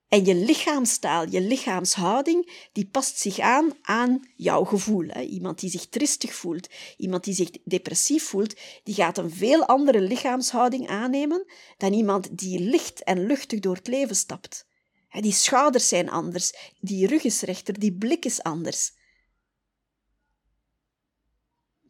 En 0.08 0.24
je 0.24 0.34
lichaamstaal, 0.34 1.28
je 1.28 1.40
lichaamshouding, 1.40 2.68
die 2.72 2.86
past 2.86 3.18
zich 3.18 3.38
aan 3.38 3.72
aan 3.82 4.28
jouw 4.36 4.64
gevoel. 4.64 5.04
Iemand 5.14 5.60
die 5.60 5.70
zich 5.70 5.88
tristig 5.88 6.34
voelt, 6.34 6.68
iemand 6.96 7.24
die 7.24 7.34
zich 7.34 7.50
depressief 7.64 8.24
voelt, 8.24 8.54
die 8.84 8.94
gaat 8.94 9.18
een 9.18 9.30
veel 9.30 9.64
andere 9.64 10.00
lichaamshouding 10.00 10.88
aannemen 10.88 11.44
dan 11.76 11.92
iemand 11.92 12.38
die 12.38 12.60
licht 12.60 13.04
en 13.04 13.26
luchtig 13.26 13.60
door 13.60 13.76
het 13.76 13.86
leven 13.86 14.16
stapt. 14.16 14.68
Die 15.10 15.32
schouders 15.32 15.88
zijn 15.88 16.10
anders, 16.10 16.52
die 16.80 17.06
rug 17.06 17.22
is 17.22 17.42
rechter, 17.42 17.78
die 17.78 17.92
blik 17.92 18.24
is 18.24 18.42
anders. 18.42 18.92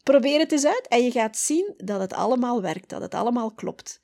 Probeer 0.02 0.38
het 0.38 0.52
eens 0.52 0.66
uit 0.66 0.88
en 0.88 1.04
je 1.04 1.10
gaat 1.10 1.36
zien 1.36 1.74
dat 1.76 2.00
het 2.00 2.12
allemaal 2.12 2.62
werkt, 2.62 2.88
dat 2.88 3.00
het 3.00 3.14
allemaal 3.14 3.54
klopt. 3.54 4.00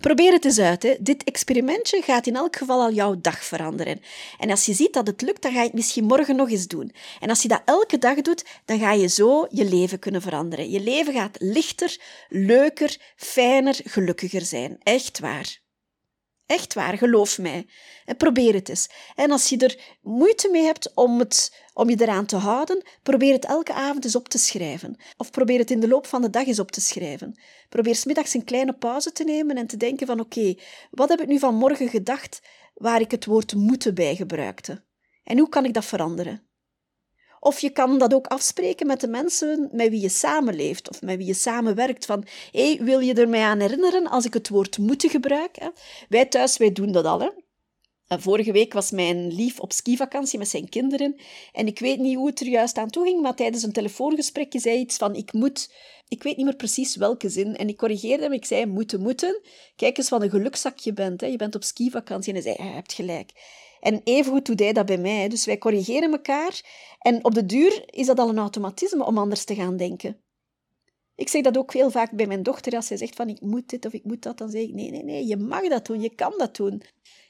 Probeer 0.00 0.32
het 0.32 0.44
eens 0.44 0.58
uit. 0.58 0.82
Hè. 0.82 0.94
Dit 1.00 1.24
experimentje 1.24 2.02
gaat 2.02 2.26
in 2.26 2.36
elk 2.36 2.56
geval 2.56 2.80
al 2.80 2.92
jouw 2.92 3.20
dag 3.20 3.44
veranderen. 3.44 4.00
En 4.38 4.50
als 4.50 4.66
je 4.66 4.72
ziet 4.72 4.92
dat 4.92 5.06
het 5.06 5.22
lukt, 5.22 5.42
dan 5.42 5.52
ga 5.52 5.58
je 5.58 5.64
het 5.64 5.74
misschien 5.74 6.04
morgen 6.04 6.36
nog 6.36 6.50
eens 6.50 6.66
doen. 6.66 6.92
En 7.20 7.28
als 7.28 7.42
je 7.42 7.48
dat 7.48 7.62
elke 7.64 7.98
dag 7.98 8.20
doet, 8.20 8.44
dan 8.64 8.78
ga 8.78 8.92
je 8.92 9.08
zo 9.08 9.46
je 9.50 9.64
leven 9.64 9.98
kunnen 9.98 10.22
veranderen. 10.22 10.70
Je 10.70 10.80
leven 10.80 11.12
gaat 11.12 11.36
lichter, 11.40 12.00
leuker, 12.28 12.96
fijner, 13.16 13.80
gelukkiger 13.84 14.44
zijn. 14.44 14.78
Echt 14.82 15.18
waar. 15.18 15.64
Echt 16.46 16.74
waar, 16.74 16.98
geloof 16.98 17.38
mij. 17.38 17.66
En 18.04 18.16
probeer 18.16 18.54
het 18.54 18.68
eens. 18.68 18.88
En 19.14 19.30
als 19.30 19.48
je 19.48 19.56
er 19.56 19.96
moeite 20.02 20.48
mee 20.50 20.64
hebt 20.64 20.94
om, 20.94 21.18
het, 21.18 21.62
om 21.74 21.90
je 21.90 22.00
eraan 22.00 22.26
te 22.26 22.36
houden, 22.36 22.84
probeer 23.02 23.32
het 23.32 23.44
elke 23.44 23.72
avond 23.72 24.04
eens 24.04 24.16
op 24.16 24.28
te 24.28 24.38
schrijven. 24.38 24.96
Of 25.16 25.30
probeer 25.30 25.58
het 25.58 25.70
in 25.70 25.80
de 25.80 25.88
loop 25.88 26.06
van 26.06 26.22
de 26.22 26.30
dag 26.30 26.46
eens 26.46 26.58
op 26.58 26.70
te 26.70 26.80
schrijven. 26.80 27.40
Probeer 27.68 27.94
smiddags 27.94 28.34
een 28.34 28.44
kleine 28.44 28.72
pauze 28.72 29.12
te 29.12 29.24
nemen 29.24 29.56
en 29.56 29.66
te 29.66 29.76
denken 29.76 30.06
van 30.06 30.20
oké, 30.20 30.54
wat 30.90 31.08
heb 31.08 31.20
ik 31.20 31.28
nu 31.28 31.38
vanmorgen 31.38 31.88
gedacht 31.88 32.40
waar 32.74 33.00
ik 33.00 33.10
het 33.10 33.24
woord 33.24 33.54
moeten 33.54 33.94
bij 33.94 34.16
gebruikte? 34.16 34.84
En 35.24 35.38
hoe 35.38 35.48
kan 35.48 35.64
ik 35.64 35.74
dat 35.74 35.84
veranderen? 35.84 36.45
Of 37.46 37.58
je 37.60 37.70
kan 37.70 37.98
dat 37.98 38.14
ook 38.14 38.26
afspreken 38.26 38.86
met 38.86 39.00
de 39.00 39.08
mensen 39.08 39.68
met 39.72 39.88
wie 39.88 40.00
je 40.00 40.08
samenleeft 40.08 40.90
of 40.90 41.02
met 41.02 41.16
wie 41.16 41.26
je 41.26 41.34
samenwerkt. 41.34 42.06
Van, 42.06 42.24
hé, 42.52 42.76
wil 42.80 42.98
je 42.98 43.14
er 43.14 43.28
mij 43.28 43.42
aan 43.42 43.60
herinneren 43.60 44.06
als 44.06 44.24
ik 44.24 44.34
het 44.34 44.48
woord 44.48 44.78
moeten 44.78 45.10
gebruik? 45.10 45.70
Wij 46.08 46.26
thuis, 46.26 46.56
wij 46.56 46.72
doen 46.72 46.92
dat 46.92 47.04
al. 47.04 47.20
Hè? 47.20 47.28
Vorige 48.18 48.52
week 48.52 48.72
was 48.72 48.90
mijn 48.90 49.34
lief 49.34 49.60
op 49.60 49.72
skivakantie 49.72 50.38
met 50.38 50.48
zijn 50.48 50.68
kinderen. 50.68 51.16
En 51.52 51.66
ik 51.66 51.78
weet 51.78 51.98
niet 51.98 52.16
hoe 52.16 52.26
het 52.26 52.40
er 52.40 52.46
juist 52.46 52.78
aan 52.78 52.90
toe 52.90 53.04
ging, 53.04 53.22
maar 53.22 53.34
tijdens 53.34 53.62
een 53.62 53.72
telefoongesprek 53.72 54.52
zei 54.56 54.78
iets 54.78 54.96
van 54.96 55.14
ik 55.14 55.32
moet... 55.32 55.70
Ik 56.08 56.22
weet 56.22 56.36
niet 56.36 56.46
meer 56.46 56.56
precies 56.56 56.96
welke 56.96 57.28
zin. 57.28 57.56
En 57.56 57.68
ik 57.68 57.76
corrigeerde 57.76 58.22
hem. 58.22 58.32
Ik 58.32 58.44
zei 58.44 58.66
moeten, 58.66 59.00
moeten. 59.00 59.40
Kijk 59.76 59.98
eens 59.98 60.08
wat 60.08 60.22
een 60.22 60.30
gelukzak 60.30 60.78
je 60.78 60.92
bent. 60.92 61.20
Hè? 61.20 61.26
Je 61.26 61.36
bent 61.36 61.54
op 61.54 61.64
skivakantie. 61.64 62.34
En 62.34 62.42
hij 62.42 62.54
zei, 62.54 62.68
je 62.68 62.74
hebt 62.74 62.92
gelijk. 62.92 63.30
En 63.86 64.00
evengoed 64.04 64.46
doet 64.46 64.58
hij 64.58 64.72
dat 64.72 64.86
bij 64.86 64.98
mij. 64.98 65.28
Dus 65.28 65.44
wij 65.44 65.58
corrigeren 65.58 66.12
elkaar. 66.12 66.60
En 66.98 67.24
op 67.24 67.34
de 67.34 67.46
duur 67.46 67.82
is 67.86 68.06
dat 68.06 68.18
al 68.18 68.28
een 68.28 68.38
automatisme 68.38 69.04
om 69.04 69.18
anders 69.18 69.44
te 69.44 69.54
gaan 69.54 69.76
denken. 69.76 70.20
Ik 71.14 71.28
zeg 71.28 71.42
dat 71.42 71.58
ook 71.58 71.72
heel 71.72 71.90
vaak 71.90 72.10
bij 72.12 72.26
mijn 72.26 72.42
dochter. 72.42 72.76
Als 72.76 72.86
zij 72.86 72.96
zegt 72.96 73.14
van 73.14 73.28
ik 73.28 73.40
moet 73.40 73.68
dit 73.68 73.86
of 73.86 73.92
ik 73.92 74.04
moet 74.04 74.22
dat, 74.22 74.38
dan 74.38 74.50
zeg 74.50 74.62
ik 74.62 74.74
nee, 74.74 74.90
nee, 74.90 75.02
nee, 75.02 75.26
je 75.26 75.36
mag 75.36 75.68
dat 75.68 75.86
doen, 75.86 76.00
je 76.00 76.14
kan 76.14 76.34
dat 76.36 76.56
doen. 76.56 76.82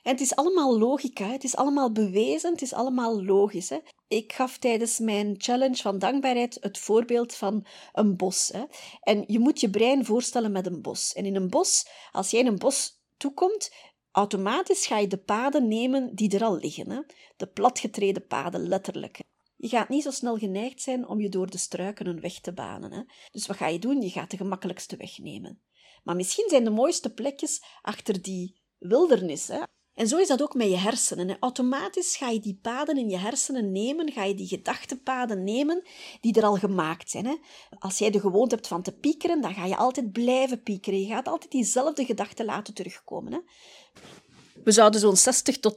En 0.03 0.13
het 0.13 0.21
is 0.21 0.35
allemaal 0.35 0.79
logica, 0.79 1.31
het 1.31 1.45
is 1.45 1.57
allemaal 1.57 1.93
bewezen, 1.93 2.53
het 2.53 2.63
is 2.63 2.73
allemaal 2.73 3.25
logisch. 3.25 3.69
Hè? 3.69 3.79
Ik 4.09 4.33
gaf 4.33 4.59
tijdens 4.59 4.99
mijn 4.99 5.35
challenge 5.39 5.77
van 5.77 5.99
dankbaarheid 5.99 6.59
het 6.61 6.79
voorbeeld 6.79 7.35
van 7.35 7.67
een 7.93 8.17
bos. 8.17 8.51
Hè? 8.53 8.65
En 9.01 9.25
je 9.27 9.39
moet 9.39 9.61
je 9.61 9.71
brein 9.71 10.05
voorstellen 10.05 10.53
met 10.53 10.67
een 10.67 10.83
bos. 10.83 11.13
En 11.13 11.27
in 11.27 11.37
een 11.37 11.51
bos, 11.51 11.87
als 12.13 12.31
jij 12.31 12.41
in 12.41 12.47
een 12.47 12.59
bos 12.59 13.01
toekomt, 13.17 13.71
automatisch 14.17 14.87
ga 14.87 14.99
je 14.99 15.07
de 15.07 15.19
paden 15.19 15.69
nemen 15.69 16.15
die 16.15 16.35
er 16.35 16.45
al 16.45 16.57
liggen. 16.57 16.91
Hè? 16.91 17.01
De 17.37 17.47
platgetreden 17.47 18.27
paden, 18.27 18.69
letterlijk. 18.69 19.21
Je 19.57 19.69
gaat 19.69 19.89
niet 19.89 20.03
zo 20.03 20.11
snel 20.11 20.37
geneigd 20.37 20.83
zijn 20.83 21.09
om 21.09 21.21
je 21.21 21.29
door 21.29 21.51
de 21.51 21.59
struiken 21.59 22.07
een 22.07 22.21
weg 22.21 22.41
te 22.41 22.53
banen. 22.53 22.93
Hè? 22.93 23.03
Dus 23.31 23.47
wat 23.47 23.57
ga 23.57 23.67
je 23.67 23.79
doen? 23.79 24.01
Je 24.01 24.11
gaat 24.11 24.31
de 24.31 24.37
gemakkelijkste 24.37 24.97
weg 24.97 25.19
nemen. 25.19 25.61
Maar 26.03 26.17
misschien 26.17 26.49
zijn 26.49 26.65
de 26.65 26.71
mooiste 26.71 27.15
plekjes 27.15 27.63
achter 27.83 28.23
die 28.23 28.61
wildernis. 28.79 29.49
Hè? 29.49 29.63
En 29.97 30.09
zo 30.09 30.19
is 30.19 30.29
dat 30.29 30.43
ook 30.43 30.55
met 30.55 30.69
je 30.69 30.77
hersenen. 30.77 31.37
Automatisch 31.41 32.17
ga 32.17 32.29
je 32.29 32.41
die 32.41 32.59
paden 32.63 32.97
in 32.97 33.09
je 33.09 33.17
hersenen 33.17 33.73
nemen, 33.73 34.13
ga 34.13 34.25
je 34.25 34.35
die 34.35 34.47
gedachtepaden 34.47 35.45
nemen 35.45 35.83
die 36.21 36.35
er 36.35 36.45
al 36.45 36.55
gemaakt 36.55 37.11
zijn. 37.11 37.39
Als 37.79 37.99
jij 37.99 38.11
de 38.11 38.21
gewoonte 38.21 38.55
hebt 38.55 38.67
van 38.67 38.83
te 38.83 38.93
piekeren, 38.93 39.41
dan 39.41 39.55
ga 39.55 39.65
je 39.67 39.77
altijd 39.77 40.13
blijven 40.13 40.63
piekeren. 40.63 41.01
Je 41.01 41.07
gaat 41.07 41.29
altijd 41.29 41.51
diezelfde 41.51 42.05
gedachten 42.05 42.45
laten 42.45 42.75
terugkomen. 42.75 43.45
We 44.67 44.73
zouden 44.73 45.01
zo'n 45.01 45.17
60 45.17 45.59
tot 45.59 45.77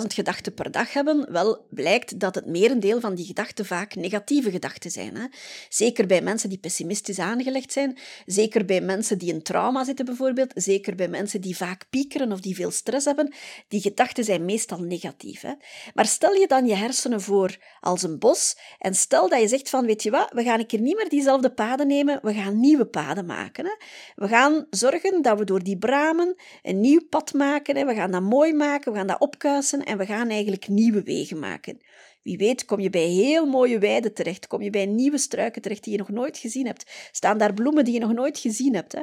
80.000 0.00 0.06
gedachten 0.06 0.54
per 0.54 0.70
dag 0.70 0.92
hebben. 0.92 1.32
Wel 1.32 1.66
blijkt 1.70 2.20
dat 2.20 2.34
het 2.34 2.46
merendeel 2.46 3.00
van 3.00 3.14
die 3.14 3.26
gedachten 3.26 3.66
vaak 3.66 3.94
negatieve 3.94 4.50
gedachten 4.50 4.90
zijn. 4.90 5.16
Hè? 5.16 5.26
Zeker 5.68 6.06
bij 6.06 6.22
mensen 6.22 6.48
die 6.48 6.58
pessimistisch 6.58 7.18
aangelegd 7.18 7.72
zijn, 7.72 7.98
zeker 8.26 8.64
bij 8.64 8.80
mensen 8.80 9.18
die 9.18 9.32
in 9.32 9.42
trauma 9.42 9.84
zitten 9.84 10.04
bijvoorbeeld, 10.04 10.52
zeker 10.54 10.94
bij 10.94 11.08
mensen 11.08 11.40
die 11.40 11.56
vaak 11.56 11.86
piekeren 11.90 12.32
of 12.32 12.40
die 12.40 12.54
veel 12.54 12.70
stress 12.70 13.04
hebben. 13.04 13.34
Die 13.68 13.80
gedachten 13.80 14.24
zijn 14.24 14.44
meestal 14.44 14.78
negatief. 14.78 15.40
Hè? 15.40 15.52
Maar 15.94 16.06
stel 16.06 16.32
je 16.32 16.46
dan 16.46 16.66
je 16.66 16.74
hersenen 16.74 17.20
voor 17.20 17.56
als 17.80 18.02
een 18.02 18.18
bos 18.18 18.56
en 18.78 18.94
stel 18.94 19.28
dat 19.28 19.40
je 19.40 19.48
zegt 19.48 19.70
van, 19.70 19.86
weet 19.86 20.02
je 20.02 20.10
wat, 20.10 20.30
we 20.32 20.42
gaan 20.42 20.58
een 20.58 20.66
keer 20.66 20.80
niet 20.80 20.96
meer 20.96 21.08
diezelfde 21.08 21.50
paden 21.50 21.86
nemen, 21.86 22.18
we 22.22 22.34
gaan 22.34 22.60
nieuwe 22.60 22.86
paden 22.86 23.26
maken. 23.26 23.64
Hè? 23.64 23.72
We 24.16 24.28
gaan 24.28 24.66
zorgen 24.70 25.22
dat 25.22 25.38
we 25.38 25.44
door 25.44 25.62
die 25.62 25.78
bramen 25.78 26.34
een 26.62 26.80
nieuw 26.80 27.00
pad 27.08 27.32
maken. 27.32 27.86
We 27.86 27.94
gaan 27.94 28.18
mooi 28.22 28.52
maken, 28.52 28.92
we 28.92 28.98
gaan 28.98 29.06
dat 29.06 29.20
opkuisen 29.20 29.84
en 29.84 29.98
we 29.98 30.06
gaan 30.06 30.28
eigenlijk 30.28 30.68
nieuwe 30.68 31.02
wegen 31.02 31.38
maken. 31.38 31.78
Wie 32.22 32.36
weet 32.36 32.64
kom 32.64 32.80
je 32.80 32.90
bij 32.90 33.06
heel 33.06 33.46
mooie 33.46 33.78
weiden 33.78 34.14
terecht, 34.14 34.46
kom 34.46 34.62
je 34.62 34.70
bij 34.70 34.86
nieuwe 34.86 35.18
struiken 35.18 35.62
terecht 35.62 35.84
die 35.84 35.92
je 35.92 35.98
nog 35.98 36.08
nooit 36.08 36.38
gezien 36.38 36.66
hebt. 36.66 37.08
Staan 37.12 37.38
daar 37.38 37.54
bloemen 37.54 37.84
die 37.84 37.94
je 37.94 38.00
nog 38.00 38.12
nooit 38.12 38.38
gezien 38.38 38.74
hebt. 38.74 38.92
Hè? 38.92 39.02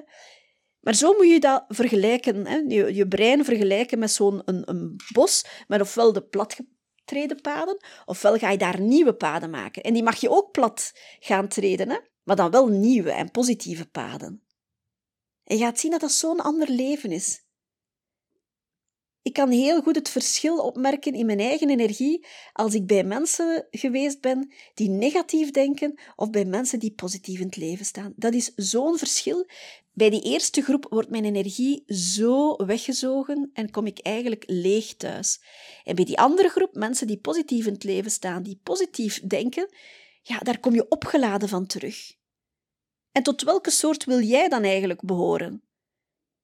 Maar 0.79 0.95
zo 0.95 1.13
moet 1.13 1.29
je 1.29 1.39
dat 1.39 1.65
vergelijken, 1.67 2.45
hè? 2.45 2.55
Je, 2.55 2.95
je 2.95 3.07
brein 3.07 3.45
vergelijken 3.45 3.99
met 3.99 4.11
zo'n 4.11 4.41
een, 4.45 4.69
een 4.69 4.95
bos, 5.13 5.45
met 5.67 5.81
ofwel 5.81 6.13
de 6.13 6.23
platgetreden 6.23 7.41
paden, 7.41 7.77
ofwel 8.05 8.37
ga 8.37 8.51
je 8.51 8.57
daar 8.57 8.81
nieuwe 8.81 9.13
paden 9.13 9.49
maken. 9.49 9.83
En 9.83 9.93
die 9.93 10.03
mag 10.03 10.15
je 10.15 10.29
ook 10.29 10.51
plat 10.51 10.91
gaan 11.19 11.47
treden, 11.47 11.89
hè? 11.89 11.97
maar 12.23 12.35
dan 12.35 12.51
wel 12.51 12.67
nieuwe 12.67 13.11
en 13.11 13.31
positieve 13.31 13.89
paden. 13.89 14.43
En 15.43 15.57
je 15.57 15.63
gaat 15.63 15.79
zien 15.79 15.91
dat 15.91 16.01
dat 16.01 16.11
zo'n 16.11 16.39
ander 16.39 16.69
leven 16.69 17.11
is. 17.11 17.46
Ik 19.27 19.33
kan 19.33 19.49
heel 19.49 19.81
goed 19.81 19.95
het 19.95 20.09
verschil 20.09 20.57
opmerken 20.57 21.13
in 21.13 21.25
mijn 21.25 21.39
eigen 21.39 21.69
energie 21.69 22.25
als 22.53 22.73
ik 22.73 22.87
bij 22.87 23.03
mensen 23.03 23.67
geweest 23.71 24.21
ben 24.21 24.51
die 24.73 24.89
negatief 24.89 25.51
denken 25.51 25.99
of 26.15 26.29
bij 26.29 26.45
mensen 26.45 26.79
die 26.79 26.91
positief 26.91 27.39
in 27.39 27.45
het 27.45 27.55
leven 27.55 27.85
staan. 27.85 28.13
Dat 28.15 28.33
is 28.33 28.53
zo'n 28.55 28.97
verschil. 28.97 29.47
Bij 29.93 30.09
die 30.09 30.21
eerste 30.21 30.61
groep 30.61 30.85
wordt 30.89 31.09
mijn 31.09 31.25
energie 31.25 31.83
zo 31.93 32.55
weggezogen 32.65 33.49
en 33.53 33.71
kom 33.71 33.85
ik 33.85 33.99
eigenlijk 33.99 34.43
leeg 34.45 34.95
thuis. 34.95 35.41
En 35.83 35.95
bij 35.95 36.05
die 36.05 36.19
andere 36.19 36.49
groep, 36.49 36.75
mensen 36.75 37.07
die 37.07 37.19
positief 37.19 37.65
in 37.65 37.73
het 37.73 37.83
leven 37.83 38.11
staan, 38.11 38.43
die 38.43 38.59
positief 38.63 39.21
denken, 39.21 39.69
ja, 40.21 40.37
daar 40.37 40.59
kom 40.59 40.73
je 40.73 40.89
opgeladen 40.89 41.49
van 41.49 41.65
terug. 41.65 42.15
En 43.11 43.23
tot 43.23 43.41
welke 43.41 43.71
soort 43.71 44.03
wil 44.03 44.19
jij 44.19 44.49
dan 44.49 44.63
eigenlijk 44.63 45.01
behoren? 45.01 45.63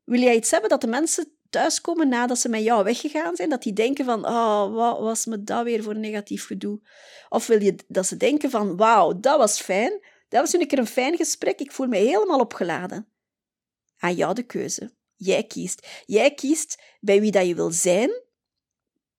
Wil 0.03 0.21
jij 0.21 0.35
iets 0.35 0.51
hebben 0.51 0.69
dat 0.69 0.81
de 0.81 0.87
mensen 0.87 1.32
thuiskomen 1.53 2.09
nadat 2.09 2.39
ze 2.39 2.49
met 2.49 2.63
jou 2.63 2.83
weggegaan 2.83 3.35
zijn, 3.35 3.49
dat 3.49 3.63
die 3.63 3.73
denken 3.73 4.05
van, 4.05 4.25
oh, 4.25 4.73
wat 4.73 4.99
was 4.99 5.25
me 5.25 5.43
dat 5.43 5.63
weer 5.63 5.83
voor 5.83 5.97
negatief 5.97 6.45
gedoe? 6.45 6.79
Of 7.29 7.47
wil 7.47 7.61
je 7.61 7.75
dat 7.87 8.07
ze 8.07 8.17
denken 8.17 8.49
van, 8.49 8.77
wauw, 8.77 9.19
dat 9.19 9.37
was 9.37 9.61
fijn, 9.61 10.05
dat 10.29 10.41
was 10.41 10.53
een 10.53 10.67
keer 10.67 10.79
een 10.79 10.87
fijn 10.87 11.17
gesprek, 11.17 11.59
ik 11.59 11.71
voel 11.71 11.87
me 11.87 11.97
helemaal 11.97 12.39
opgeladen. 12.39 13.07
Aan 13.97 14.15
jou 14.15 14.33
de 14.33 14.43
keuze. 14.43 14.91
Jij 15.15 15.43
kiest. 15.43 15.87
Jij 16.05 16.33
kiest 16.33 16.81
bij 16.99 17.21
wie 17.21 17.31
dat 17.31 17.47
je 17.47 17.55
wil 17.55 17.71
zijn 17.71 18.21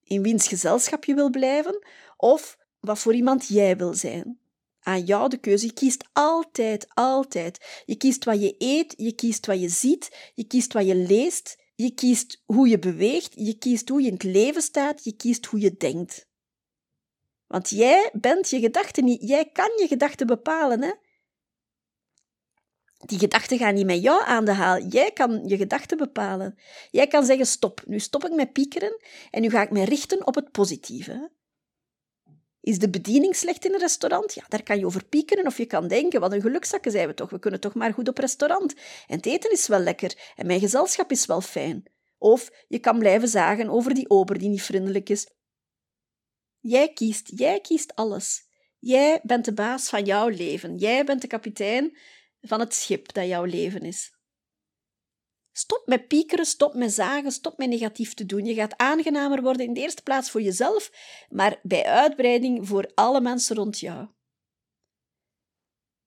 in 0.05 0.21
wiens 0.21 0.47
gezelschap 0.47 1.03
je 1.03 1.13
wil 1.13 1.29
blijven 1.29 1.87
of 2.17 2.57
wat 2.79 2.99
voor 2.99 3.13
iemand 3.13 3.47
jij 3.47 3.77
wil 3.77 3.93
zijn. 3.93 4.39
Aan 4.79 5.03
jou 5.03 5.29
de 5.29 5.37
keuze. 5.37 5.65
Je 5.65 5.73
kiest 5.73 6.03
altijd, 6.13 6.87
altijd. 6.93 7.83
Je 7.85 7.95
kiest 7.95 8.25
wat 8.25 8.41
je 8.41 8.55
eet, 8.57 8.93
je 8.97 9.11
kiest 9.15 9.45
wat 9.45 9.61
je 9.61 9.69
ziet, 9.69 10.31
je 10.33 10.43
kiest 10.43 10.73
wat 10.73 10.85
je 10.85 10.95
leest, 10.95 11.57
je 11.75 11.93
kiest 11.93 12.41
hoe 12.45 12.67
je 12.67 12.79
beweegt, 12.79 13.33
je 13.35 13.57
kiest 13.57 13.89
hoe 13.89 14.01
je 14.01 14.07
in 14.07 14.13
het 14.13 14.23
leven 14.23 14.61
staat, 14.61 15.03
je 15.03 15.15
kiest 15.15 15.45
hoe 15.45 15.59
je 15.59 15.77
denkt. 15.77 16.27
Want 17.47 17.69
jij 17.69 18.09
bent 18.13 18.49
je 18.49 18.59
gedachten 18.59 19.03
niet. 19.03 19.21
Jij 19.27 19.45
kan 19.45 19.71
je 19.77 19.87
gedachten 19.87 20.27
bepalen. 20.27 20.81
Hè? 20.81 20.91
Die 22.97 23.19
gedachten 23.19 23.57
gaan 23.57 23.73
niet 23.73 23.85
met 23.85 24.01
jou 24.01 24.23
aan 24.25 24.45
de 24.45 24.51
haal. 24.51 24.81
Jij 24.81 25.11
kan 25.11 25.47
je 25.47 25.57
gedachten 25.57 25.97
bepalen. 25.97 26.59
Jij 26.91 27.07
kan 27.07 27.25
zeggen: 27.25 27.45
stop, 27.45 27.81
nu 27.85 27.99
stop 27.99 28.25
ik 28.25 28.33
met 28.33 28.53
piekeren 28.53 29.01
en 29.31 29.41
nu 29.41 29.49
ga 29.49 29.61
ik 29.61 29.71
me 29.71 29.85
richten 29.85 30.27
op 30.27 30.35
het 30.35 30.51
positieve. 30.51 31.31
Is 32.65 32.79
de 32.79 32.89
bediening 32.89 33.35
slecht 33.35 33.65
in 33.65 33.73
een 33.73 33.79
restaurant? 33.79 34.33
Ja, 34.33 34.43
daar 34.47 34.63
kan 34.63 34.79
je 34.79 34.85
over 34.85 35.05
piekeren 35.05 35.45
of 35.45 35.57
je 35.57 35.65
kan 35.65 35.87
denken: 35.87 36.19
wat 36.19 36.31
een 36.31 36.41
gelukzakken 36.41 36.91
zijn 36.91 37.07
we 37.07 37.13
toch, 37.13 37.29
we 37.29 37.39
kunnen 37.39 37.59
toch 37.59 37.73
maar 37.73 37.93
goed 37.93 38.07
op 38.07 38.17
restaurant. 38.17 38.73
En 39.07 39.15
het 39.15 39.25
eten 39.25 39.51
is 39.51 39.67
wel 39.67 39.79
lekker 39.79 40.33
en 40.35 40.45
mijn 40.45 40.59
gezelschap 40.59 41.11
is 41.11 41.25
wel 41.25 41.41
fijn. 41.41 41.83
Of 42.17 42.51
je 42.67 42.79
kan 42.79 42.99
blijven 42.99 43.27
zagen 43.27 43.69
over 43.69 43.93
die 43.93 44.09
ober 44.09 44.37
die 44.37 44.49
niet 44.49 44.61
vriendelijk 44.61 45.09
is. 45.09 45.27
Jij 46.59 46.93
kiest, 46.93 47.31
jij 47.35 47.59
kiest 47.59 47.95
alles. 47.95 48.47
Jij 48.79 49.19
bent 49.23 49.45
de 49.45 49.53
baas 49.53 49.89
van 49.89 50.05
jouw 50.05 50.27
leven. 50.27 50.77
Jij 50.77 51.03
bent 51.03 51.21
de 51.21 51.27
kapitein 51.27 51.97
van 52.41 52.59
het 52.59 52.73
schip 52.73 53.13
dat 53.13 53.27
jouw 53.27 53.43
leven 53.43 53.81
is. 53.81 54.14
Stop 55.57 55.81
met 55.85 56.07
piekeren, 56.07 56.45
stop 56.45 56.73
met 56.73 56.93
zagen, 56.93 57.31
stop 57.31 57.57
met 57.57 57.69
negatief 57.69 58.13
te 58.13 58.25
doen. 58.25 58.45
Je 58.45 58.53
gaat 58.53 58.77
aangenamer 58.77 59.41
worden 59.41 59.65
in 59.65 59.73
de 59.73 59.79
eerste 59.79 60.03
plaats 60.03 60.31
voor 60.31 60.41
jezelf, 60.41 60.91
maar 61.29 61.59
bij 61.63 61.85
uitbreiding 61.85 62.67
voor 62.67 62.91
alle 62.93 63.21
mensen 63.21 63.55
rond 63.55 63.79
jou. 63.79 64.07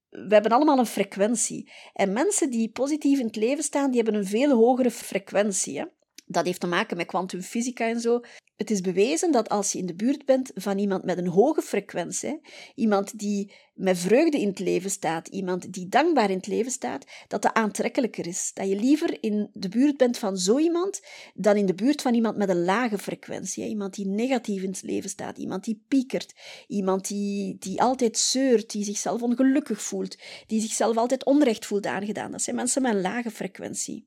We 0.08 0.34
hebben 0.34 0.52
allemaal 0.52 0.78
een 0.78 0.86
frequentie. 0.86 1.72
En 1.92 2.12
mensen 2.12 2.50
die 2.50 2.70
positief 2.70 3.18
in 3.18 3.26
het 3.26 3.36
leven 3.36 3.64
staan, 3.64 3.90
die 3.90 4.02
hebben 4.02 4.20
een 4.20 4.26
veel 4.26 4.56
hogere 4.56 4.90
frequentie. 4.90 5.78
Hè? 5.78 5.84
Dat 6.26 6.44
heeft 6.44 6.60
te 6.60 6.66
maken 6.66 6.96
met 6.96 7.06
kwantumfysica 7.06 7.86
en 7.86 8.00
zo. 8.00 8.20
Het 8.58 8.70
is 8.70 8.80
bewezen 8.80 9.32
dat 9.32 9.48
als 9.48 9.72
je 9.72 9.78
in 9.78 9.86
de 9.86 9.94
buurt 9.94 10.24
bent 10.24 10.50
van 10.54 10.78
iemand 10.78 11.04
met 11.04 11.18
een 11.18 11.28
hoge 11.28 11.62
frequentie, 11.62 12.40
iemand 12.74 13.18
die 13.18 13.52
met 13.74 13.98
vreugde 13.98 14.40
in 14.40 14.48
het 14.48 14.58
leven 14.58 14.90
staat, 14.90 15.28
iemand 15.28 15.72
die 15.72 15.88
dankbaar 15.88 16.30
in 16.30 16.36
het 16.36 16.46
leven 16.46 16.70
staat, 16.70 17.04
dat 17.28 17.42
dat 17.42 17.54
aantrekkelijker 17.54 18.26
is. 18.26 18.50
Dat 18.54 18.68
je 18.68 18.76
liever 18.76 19.16
in 19.20 19.50
de 19.52 19.68
buurt 19.68 19.96
bent 19.96 20.18
van 20.18 20.36
zo 20.36 20.58
iemand 20.58 21.00
dan 21.34 21.56
in 21.56 21.66
de 21.66 21.74
buurt 21.74 22.02
van 22.02 22.14
iemand 22.14 22.36
met 22.36 22.48
een 22.48 22.64
lage 22.64 22.98
frequentie. 22.98 23.68
Iemand 23.68 23.94
die 23.94 24.06
negatief 24.06 24.62
in 24.62 24.70
het 24.70 24.82
leven 24.82 25.10
staat, 25.10 25.38
iemand 25.38 25.64
die 25.64 25.84
piekert, 25.88 26.34
iemand 26.66 27.08
die, 27.08 27.56
die 27.58 27.82
altijd 27.82 28.18
zeurt, 28.18 28.70
die 28.70 28.84
zichzelf 28.84 29.22
ongelukkig 29.22 29.82
voelt, 29.82 30.18
die 30.46 30.60
zichzelf 30.60 30.96
altijd 30.96 31.24
onrecht 31.24 31.66
voelt 31.66 31.86
aangedaan. 31.86 32.30
Dat 32.30 32.42
zijn 32.42 32.56
mensen 32.56 32.82
met 32.82 32.94
een 32.94 33.00
lage 33.00 33.30
frequentie. 33.30 34.06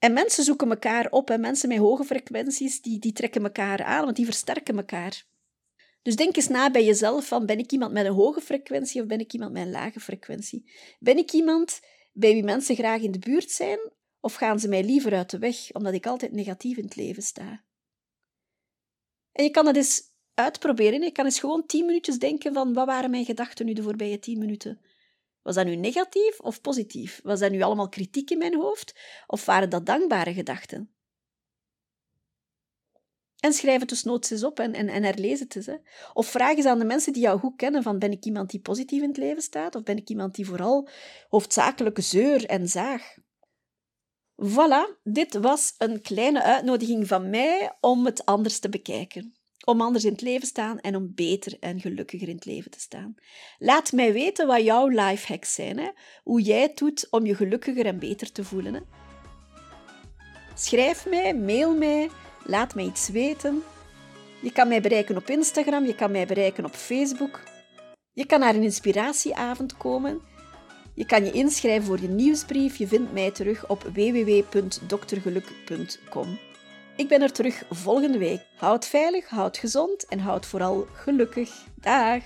En 0.00 0.12
mensen 0.12 0.44
zoeken 0.44 0.70
elkaar 0.70 1.10
op 1.10 1.30
en 1.30 1.40
mensen 1.40 1.68
met 1.68 1.78
hoge 1.78 2.04
frequenties 2.04 2.82
die, 2.82 2.98
die 2.98 3.12
trekken 3.12 3.42
elkaar 3.42 3.84
aan, 3.84 4.04
want 4.04 4.16
die 4.16 4.24
versterken 4.24 4.76
elkaar. 4.76 5.26
Dus 6.02 6.16
denk 6.16 6.36
eens 6.36 6.48
na 6.48 6.70
bij 6.70 6.84
jezelf 6.84 7.26
van 7.26 7.46
ben 7.46 7.58
ik 7.58 7.72
iemand 7.72 7.92
met 7.92 8.06
een 8.06 8.12
hoge 8.12 8.40
frequentie 8.40 9.00
of 9.00 9.06
ben 9.06 9.20
ik 9.20 9.32
iemand 9.32 9.52
met 9.52 9.62
een 9.62 9.70
lage 9.70 10.00
frequentie? 10.00 10.70
Ben 10.98 11.16
ik 11.16 11.32
iemand 11.32 11.80
bij 12.12 12.32
wie 12.32 12.44
mensen 12.44 12.76
graag 12.76 13.00
in 13.00 13.12
de 13.12 13.18
buurt 13.18 13.50
zijn 13.50 13.78
of 14.20 14.34
gaan 14.34 14.60
ze 14.60 14.68
mij 14.68 14.84
liever 14.84 15.14
uit 15.14 15.30
de 15.30 15.38
weg 15.38 15.72
omdat 15.72 15.92
ik 15.92 16.06
altijd 16.06 16.32
negatief 16.32 16.76
in 16.76 16.84
het 16.84 16.96
leven 16.96 17.22
sta? 17.22 17.64
En 19.32 19.44
je 19.44 19.50
kan 19.50 19.66
het 19.66 19.76
eens 19.76 20.10
uitproberen. 20.34 21.02
Je 21.02 21.10
kan 21.10 21.24
eens 21.24 21.40
gewoon 21.40 21.66
tien 21.66 21.86
minuutjes 21.86 22.18
denken 22.18 22.52
van 22.52 22.72
wat 22.72 22.86
waren 22.86 23.10
mijn 23.10 23.24
gedachten 23.24 23.66
nu 23.66 23.72
de 23.72 23.82
voorbije 23.82 24.18
tien 24.18 24.38
minuten? 24.38 24.80
Was 25.42 25.54
dat 25.54 25.66
nu 25.66 25.76
negatief 25.76 26.40
of 26.40 26.60
positief? 26.60 27.20
Was 27.22 27.40
dat 27.40 27.50
nu 27.50 27.62
allemaal 27.62 27.88
kritiek 27.88 28.30
in 28.30 28.38
mijn 28.38 28.54
hoofd? 28.54 28.94
Of 29.26 29.44
waren 29.44 29.70
dat 29.70 29.86
dankbare 29.86 30.34
gedachten? 30.34 30.94
En 33.40 33.52
schrijf 33.52 33.80
het 33.80 33.88
dus 33.88 34.02
noods 34.02 34.30
eens 34.30 34.44
op 34.44 34.58
en, 34.58 34.74
en, 34.74 34.88
en 34.88 35.02
het 35.02 35.18
eens. 35.56 35.66
Hè. 35.66 35.76
Of 36.12 36.26
vraag 36.26 36.56
eens 36.56 36.66
aan 36.66 36.78
de 36.78 36.84
mensen 36.84 37.12
die 37.12 37.22
jou 37.22 37.38
goed 37.38 37.56
kennen 37.56 37.82
van 37.82 37.98
ben 37.98 38.12
ik 38.12 38.24
iemand 38.24 38.50
die 38.50 38.60
positief 38.60 39.02
in 39.02 39.08
het 39.08 39.16
leven 39.16 39.42
staat 39.42 39.74
of 39.74 39.82
ben 39.82 39.96
ik 39.96 40.08
iemand 40.08 40.34
die 40.34 40.46
vooral 40.46 40.88
hoofdzakelijk 41.28 41.98
zeur 42.00 42.46
en 42.46 42.68
zaag? 42.68 43.14
Voilà, 44.44 45.00
dit 45.02 45.34
was 45.34 45.74
een 45.78 46.00
kleine 46.00 46.42
uitnodiging 46.42 47.06
van 47.06 47.30
mij 47.30 47.76
om 47.80 48.04
het 48.04 48.24
anders 48.24 48.58
te 48.58 48.68
bekijken 48.68 49.39
om 49.64 49.80
anders 49.80 50.04
in 50.04 50.12
het 50.12 50.20
leven 50.20 50.46
staan 50.46 50.80
en 50.80 50.96
om 50.96 51.12
beter 51.14 51.56
en 51.60 51.80
gelukkiger 51.80 52.28
in 52.28 52.34
het 52.34 52.44
leven 52.44 52.70
te 52.70 52.80
staan. 52.80 53.14
Laat 53.58 53.92
mij 53.92 54.12
weten 54.12 54.46
wat 54.46 54.62
jouw 54.62 54.88
lifehacks 54.88 55.54
zijn, 55.54 55.78
hè? 55.78 55.88
hoe 56.22 56.42
jij 56.42 56.60
het 56.60 56.78
doet 56.78 57.06
om 57.10 57.26
je 57.26 57.34
gelukkiger 57.34 57.86
en 57.86 57.98
beter 57.98 58.32
te 58.32 58.44
voelen. 58.44 58.74
Hè? 58.74 58.80
Schrijf 60.54 61.06
mij, 61.06 61.34
mail 61.34 61.74
mij, 61.74 62.10
laat 62.44 62.74
mij 62.74 62.84
iets 62.84 63.08
weten. 63.08 63.62
Je 64.42 64.52
kan 64.52 64.68
mij 64.68 64.80
bereiken 64.80 65.16
op 65.16 65.30
Instagram, 65.30 65.86
je 65.86 65.94
kan 65.94 66.10
mij 66.10 66.26
bereiken 66.26 66.64
op 66.64 66.74
Facebook. 66.74 67.42
Je 68.12 68.26
kan 68.26 68.40
naar 68.40 68.54
een 68.54 68.62
inspiratieavond 68.62 69.76
komen. 69.76 70.20
Je 70.94 71.06
kan 71.06 71.24
je 71.24 71.32
inschrijven 71.32 71.86
voor 71.86 72.00
je 72.00 72.08
nieuwsbrief. 72.08 72.76
Je 72.76 72.86
vindt 72.86 73.12
mij 73.12 73.30
terug 73.30 73.68
op 73.68 73.82
www.doktergeluk.com. 73.82 76.49
Ik 77.00 77.08
ben 77.08 77.22
er 77.22 77.32
terug 77.32 77.62
volgende 77.70 78.18
week. 78.18 78.40
Houd 78.56 78.86
veilig, 78.86 79.28
houd 79.28 79.58
gezond 79.58 80.06
en 80.06 80.18
houd 80.18 80.46
vooral 80.46 80.86
gelukkig. 80.92 81.50
Dag! 81.74 82.22